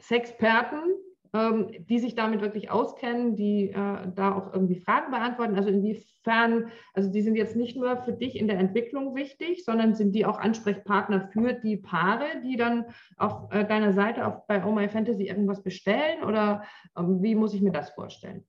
Sexperten, 0.00 0.94
ähm, 1.32 1.68
die 1.88 1.98
sich 1.98 2.14
damit 2.14 2.40
wirklich 2.40 2.70
auskennen, 2.70 3.36
die 3.36 3.70
äh, 3.70 4.12
da 4.14 4.34
auch 4.34 4.52
irgendwie 4.52 4.80
Fragen 4.80 5.10
beantworten. 5.10 5.54
Also 5.54 5.68
inwiefern, 5.68 6.70
also 6.92 7.10
die 7.10 7.22
sind 7.22 7.36
jetzt 7.36 7.56
nicht 7.56 7.76
nur 7.76 7.96
für 7.98 8.12
dich 8.12 8.36
in 8.36 8.48
der 8.48 8.58
Entwicklung 8.58 9.14
wichtig, 9.14 9.64
sondern 9.64 9.94
sind 9.94 10.12
die 10.12 10.26
auch 10.26 10.38
Ansprechpartner 10.38 11.30
für 11.32 11.52
die 11.52 11.76
Paare, 11.76 12.26
die 12.44 12.56
dann 12.56 12.86
auf 13.16 13.52
äh, 13.52 13.64
deiner 13.64 13.92
Seite 13.92 14.26
auf, 14.26 14.46
bei 14.46 14.64
Oh 14.64 14.72
My 14.72 14.88
Fantasy 14.88 15.28
irgendwas 15.28 15.62
bestellen 15.62 16.24
oder 16.24 16.64
ähm, 16.96 17.22
wie 17.22 17.34
muss 17.34 17.54
ich 17.54 17.60
mir 17.60 17.72
das 17.72 17.90
vorstellen? 17.90 18.44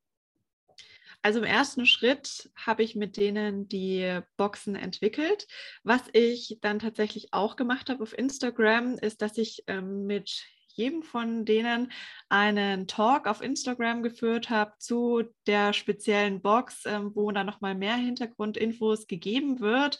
Also 1.24 1.38
im 1.38 1.46
ersten 1.46 1.86
Schritt 1.86 2.50
habe 2.56 2.82
ich 2.82 2.96
mit 2.96 3.16
denen 3.16 3.68
die 3.68 4.22
Boxen 4.38 4.76
entwickelt. 4.76 5.48
Was 5.84 6.02
ich 6.14 6.58
dann 6.62 6.80
tatsächlich 6.80 7.28
auch 7.32 7.56
gemacht 7.56 7.92
habe 7.92 8.02
auf 8.02 8.18
Instagram, 8.18 8.96
ist, 8.96 9.22
dass 9.22 9.38
ich 9.38 9.64
ähm, 9.68 10.08
mit 10.08 10.44
jedem 10.82 11.04
von 11.04 11.46
denen 11.46 11.92
einen 12.30 12.88
Talk 12.88 13.28
auf 13.28 13.42
Instagram 13.42 14.04
geführt 14.04 14.50
habe 14.50 14.74
zu 14.80 15.24
der 15.48 15.74
speziellen 15.74 16.42
Box, 16.42 16.84
ähm, 16.86 17.12
wo 17.14 17.32
dann 17.32 17.46
nochmal 17.46 17.76
mehr 17.76 17.96
Hintergrundinfos 17.96 19.08
gegeben 19.08 19.60
wird. 19.60 20.00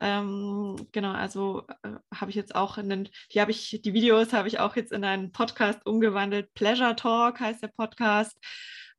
Ähm, 0.00 0.88
genau, 0.92 1.12
also 1.12 1.64
äh, 1.82 1.90
habe 2.14 2.30
ich 2.30 2.36
jetzt 2.36 2.54
auch 2.54 2.78
in 2.78 2.88
den, 2.88 3.08
die 3.32 3.40
habe 3.40 3.50
ich, 3.50 3.80
die 3.84 3.94
Videos 3.94 4.32
habe 4.32 4.48
ich 4.48 4.58
auch 4.58 4.76
jetzt 4.76 4.92
in 4.92 5.04
einen 5.04 5.32
Podcast 5.32 5.84
umgewandelt. 5.86 6.52
Pleasure 6.54 6.96
Talk 6.96 7.40
heißt 7.40 7.62
der 7.62 7.68
Podcast 7.68 8.36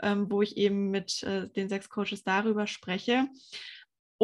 ähm, 0.04 0.30
wo 0.30 0.42
ich 0.42 0.58
eben 0.58 0.92
mit 0.92 1.24
äh, 1.24 1.50
den 1.50 1.70
sechs 1.70 1.90
Coaches 1.90 2.24
darüber 2.24 2.68
spreche. 2.68 3.28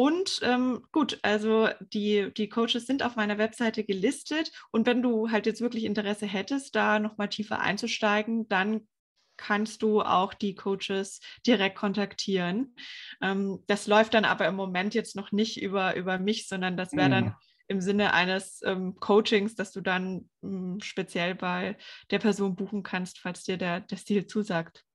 Und 0.00 0.40
ähm, 0.42 0.86
gut, 0.92 1.18
also 1.20 1.68
die, 1.92 2.32
die 2.32 2.48
Coaches 2.48 2.86
sind 2.86 3.02
auf 3.02 3.16
meiner 3.16 3.36
Webseite 3.36 3.84
gelistet. 3.84 4.50
Und 4.70 4.86
wenn 4.86 5.02
du 5.02 5.30
halt 5.30 5.44
jetzt 5.44 5.60
wirklich 5.60 5.84
Interesse 5.84 6.24
hättest, 6.24 6.74
da 6.74 6.98
nochmal 6.98 7.28
tiefer 7.28 7.60
einzusteigen, 7.60 8.48
dann 8.48 8.88
kannst 9.36 9.82
du 9.82 10.00
auch 10.00 10.32
die 10.32 10.54
Coaches 10.54 11.20
direkt 11.46 11.76
kontaktieren. 11.76 12.76
Ähm, 13.20 13.62
das 13.66 13.86
läuft 13.86 14.14
dann 14.14 14.24
aber 14.24 14.46
im 14.46 14.56
Moment 14.56 14.94
jetzt 14.94 15.16
noch 15.16 15.32
nicht 15.32 15.60
über, 15.60 15.94
über 15.96 16.18
mich, 16.18 16.48
sondern 16.48 16.78
das 16.78 16.92
wäre 16.92 17.10
dann 17.10 17.24
mhm. 17.24 17.34
im 17.68 17.80
Sinne 17.82 18.14
eines 18.14 18.62
ähm, 18.64 18.96
Coachings, 19.00 19.54
dass 19.54 19.70
du 19.70 19.82
dann 19.82 20.30
ähm, 20.42 20.78
speziell 20.80 21.34
bei 21.34 21.76
der 22.10 22.20
Person 22.20 22.56
buchen 22.56 22.82
kannst, 22.82 23.18
falls 23.18 23.44
dir 23.44 23.58
der, 23.58 23.80
der 23.80 23.98
Stil 23.98 24.26
zusagt. 24.26 24.86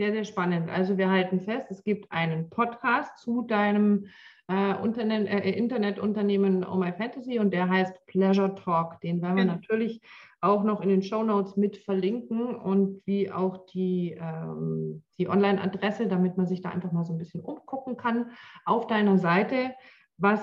Sehr, 0.00 0.12
sehr 0.12 0.24
spannend. 0.24 0.70
Also 0.70 0.96
wir 0.96 1.10
halten 1.10 1.42
fest, 1.42 1.66
es 1.68 1.84
gibt 1.84 2.10
einen 2.10 2.48
Podcast 2.48 3.18
zu 3.18 3.42
deinem 3.42 4.06
äh, 4.50 4.82
Internet, 4.82 5.28
äh, 5.28 5.50
Internetunternehmen 5.50 6.64
Oh 6.64 6.76
My 6.76 6.90
Fantasy 6.90 7.38
und 7.38 7.52
der 7.52 7.68
heißt 7.68 8.06
Pleasure 8.06 8.54
Talk. 8.54 8.98
Den 9.02 9.20
werden 9.20 9.36
wir 9.36 9.44
ja. 9.44 9.52
natürlich 9.52 10.00
auch 10.40 10.64
noch 10.64 10.80
in 10.80 10.88
den 10.88 11.02
Show 11.02 11.22
Notes 11.22 11.58
mit 11.58 11.76
verlinken 11.76 12.56
und 12.56 13.02
wie 13.04 13.30
auch 13.30 13.66
die, 13.66 14.16
ähm, 14.18 15.02
die 15.18 15.28
Online-Adresse, 15.28 16.06
damit 16.06 16.38
man 16.38 16.46
sich 16.46 16.62
da 16.62 16.70
einfach 16.70 16.92
mal 16.92 17.04
so 17.04 17.12
ein 17.12 17.18
bisschen 17.18 17.42
umgucken 17.42 17.98
kann 17.98 18.30
auf 18.64 18.86
deiner 18.86 19.18
Seite. 19.18 19.74
Was 20.16 20.40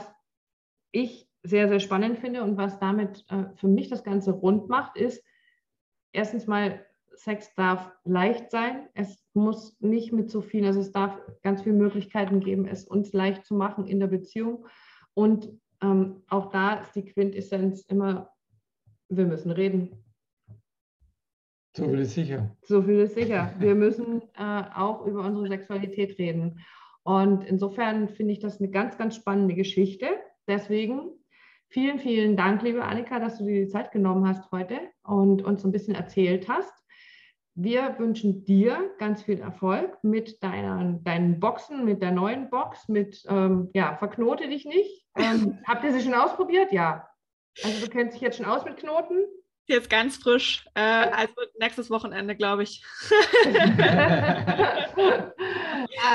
ich 0.91 1.27
sehr, 1.41 1.67
sehr 1.67 1.79
spannend 1.79 2.19
finde 2.19 2.43
und 2.43 2.57
was 2.57 2.77
damit 2.77 3.25
äh, 3.29 3.45
für 3.55 3.69
mich 3.69 3.89
das 3.89 4.03
Ganze 4.03 4.33
rund 4.33 4.69
macht, 4.69 4.97
ist 4.97 5.25
erstens 6.11 6.45
mal 6.45 6.85
Sex 7.17 7.53
darf 7.55 7.91
leicht 8.03 8.51
sein. 8.51 8.87
Es 8.93 9.26
muss 9.37 9.79
nicht 9.79 10.11
mit 10.11 10.29
so 10.29 10.41
viel, 10.41 10.65
also 10.65 10.79
es 10.79 10.91
darf 10.91 11.19
ganz 11.43 11.61
viele 11.61 11.75
Möglichkeiten 11.75 12.39
geben, 12.39 12.65
es 12.65 12.85
uns 12.85 13.13
leicht 13.13 13.45
zu 13.45 13.55
machen 13.55 13.87
in 13.87 13.99
der 13.99 14.07
Beziehung. 14.07 14.67
Und 15.13 15.49
ähm, 15.81 16.23
auch 16.27 16.51
da 16.51 16.75
ist 16.75 16.95
die 16.95 17.05
Quintessenz 17.05 17.81
immer, 17.81 18.31
wir 19.09 19.25
müssen 19.25 19.51
reden. 19.51 20.03
So 21.75 21.85
viel 21.85 21.99
ist 21.99 22.15
sicher. 22.15 22.55
So 22.63 22.81
viel 22.81 22.99
ist 22.99 23.13
sicher. 23.13 23.53
Wir 23.59 23.75
müssen 23.75 24.23
äh, 24.35 24.63
auch 24.75 25.05
über 25.05 25.23
unsere 25.23 25.47
Sexualität 25.47 26.17
reden. 26.17 26.59
Und 27.03 27.43
insofern 27.45 28.09
finde 28.09 28.33
ich 28.33 28.39
das 28.39 28.59
eine 28.59 28.69
ganz, 28.69 28.97
ganz 28.97 29.15
spannende 29.15 29.53
Geschichte. 29.53 30.07
Deswegen 30.47 31.11
vielen, 31.69 31.99
vielen 31.99 32.35
Dank, 32.35 32.63
liebe 32.63 32.83
Annika, 32.83 33.19
dass 33.19 33.37
du 33.37 33.45
dir 33.45 33.63
die 33.63 33.69
Zeit 33.69 33.91
genommen 33.91 34.27
hast 34.27 34.51
heute 34.51 34.79
und 35.03 35.43
uns 35.43 35.63
ein 35.63 35.71
bisschen 35.71 35.95
erzählt 35.95 36.49
hast. 36.49 36.73
Wir 37.59 37.97
wünschen 37.97 38.45
dir 38.45 38.91
ganz 38.99 39.23
viel 39.23 39.39
Erfolg 39.39 39.97
mit 40.03 40.43
deiner, 40.43 40.99
deinen 41.01 41.39
Boxen, 41.39 41.85
mit 41.85 42.03
der 42.03 42.11
neuen 42.11 42.51
Box, 42.51 42.87
mit, 42.87 43.23
ähm, 43.27 43.71
ja, 43.73 43.95
verknote 43.95 44.47
dich 44.47 44.63
nicht. 44.65 45.07
Ähm, 45.15 45.57
habt 45.67 45.83
ihr 45.83 45.91
sie 45.91 46.01
schon 46.01 46.13
ausprobiert? 46.13 46.71
Ja. 46.71 47.09
Also 47.63 47.83
du 47.83 47.91
kennst 47.91 48.13
dich 48.13 48.21
jetzt 48.21 48.37
schon 48.37 48.45
aus 48.45 48.63
mit 48.63 48.77
Knoten? 48.77 49.25
Jetzt 49.65 49.89
ganz 49.89 50.17
frisch, 50.17 50.67
äh, 50.75 50.81
also 50.81 51.33
nächstes 51.59 51.89
Wochenende, 51.89 52.35
glaube 52.35 52.61
ich. 52.61 52.85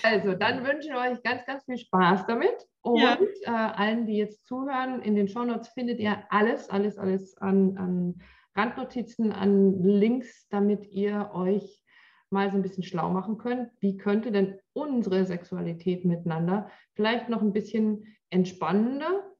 also, 0.04 0.34
dann 0.34 0.64
wünschen 0.64 0.94
wir 0.94 1.00
euch 1.00 1.20
ganz, 1.24 1.44
ganz 1.44 1.64
viel 1.64 1.78
Spaß 1.78 2.24
damit. 2.26 2.54
Und 2.82 3.02
ja. 3.02 3.18
äh, 3.46 3.50
allen, 3.50 4.06
die 4.06 4.16
jetzt 4.16 4.46
zuhören, 4.46 5.02
in 5.02 5.16
den 5.16 5.26
Shownotes 5.26 5.70
findet 5.70 5.98
ihr 5.98 6.22
alles, 6.30 6.70
alles, 6.70 6.98
alles 6.98 7.36
an, 7.38 7.76
an 7.78 8.22
Randnotizen 8.54 9.32
an 9.32 9.82
Links, 9.82 10.48
damit 10.48 10.86
ihr 10.86 11.30
euch 11.32 11.82
mal 12.30 12.50
so 12.50 12.56
ein 12.56 12.62
bisschen 12.62 12.82
schlau 12.82 13.10
machen 13.10 13.38
könnt. 13.38 13.70
Wie 13.80 13.96
könnte 13.96 14.32
denn 14.32 14.58
unsere 14.72 15.24
Sexualität 15.24 16.04
miteinander 16.04 16.70
vielleicht 16.94 17.28
noch 17.28 17.42
ein 17.42 17.52
bisschen 17.52 18.06
entspannender, 18.30 19.34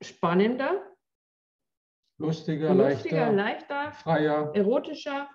spannender, 0.00 0.82
lustiger, 2.18 2.74
lustiger 2.74 3.32
leichter, 3.32 3.32
leichter, 3.32 3.92
freier, 3.92 4.52
erotischer, 4.54 5.28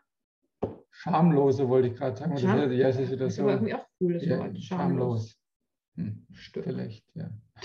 schamloser, 0.93 1.67
wollte 1.67 1.89
ich 1.89 1.95
gerade 1.95 2.15
sagen. 2.15 2.37
Scham 2.37 2.71
ja, 2.71 2.87
das 2.87 2.99
ist 2.99 3.19
das 3.19 3.35
so. 3.35 3.47
irgendwie 3.47 3.73
auch 3.73 3.85
cool, 3.99 4.13
das 4.13 4.25
ja, 4.25 4.39
Wort. 4.39 4.61
Schamlos. 4.61 5.37
Hm, 5.95 6.25
vielleicht, 6.31 7.05
ja. 7.13 7.29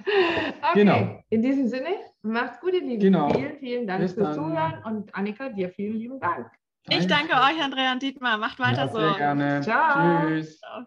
okay, 0.00 0.74
genau. 0.74 1.22
in 1.30 1.42
diesem 1.42 1.68
Sinne, 1.68 1.88
macht's 2.22 2.60
gut, 2.60 2.72
ihr 2.74 2.82
Lieben. 2.82 3.00
Genau. 3.00 3.32
Vielen, 3.32 3.58
vielen 3.58 3.86
Dank 3.86 4.00
Bis 4.00 4.14
fürs 4.14 4.34
dann. 4.34 4.34
Zuhören 4.34 4.82
und 4.84 5.14
Annika, 5.14 5.48
dir 5.48 5.70
vielen 5.70 5.96
lieben 5.98 6.20
Dank. 6.20 6.50
Ich 6.88 7.06
danke 7.06 7.34
euch, 7.34 7.62
Andrea 7.62 7.92
und 7.92 8.02
Dietmar. 8.02 8.38
Macht 8.38 8.58
weiter 8.58 8.86
ja, 8.86 8.88
so. 8.88 8.98
Sehr 8.98 9.14
gerne. 9.14 9.60
Ciao. 9.60 10.26
Tschüss. 10.26 10.58
Ciao. 10.58 10.86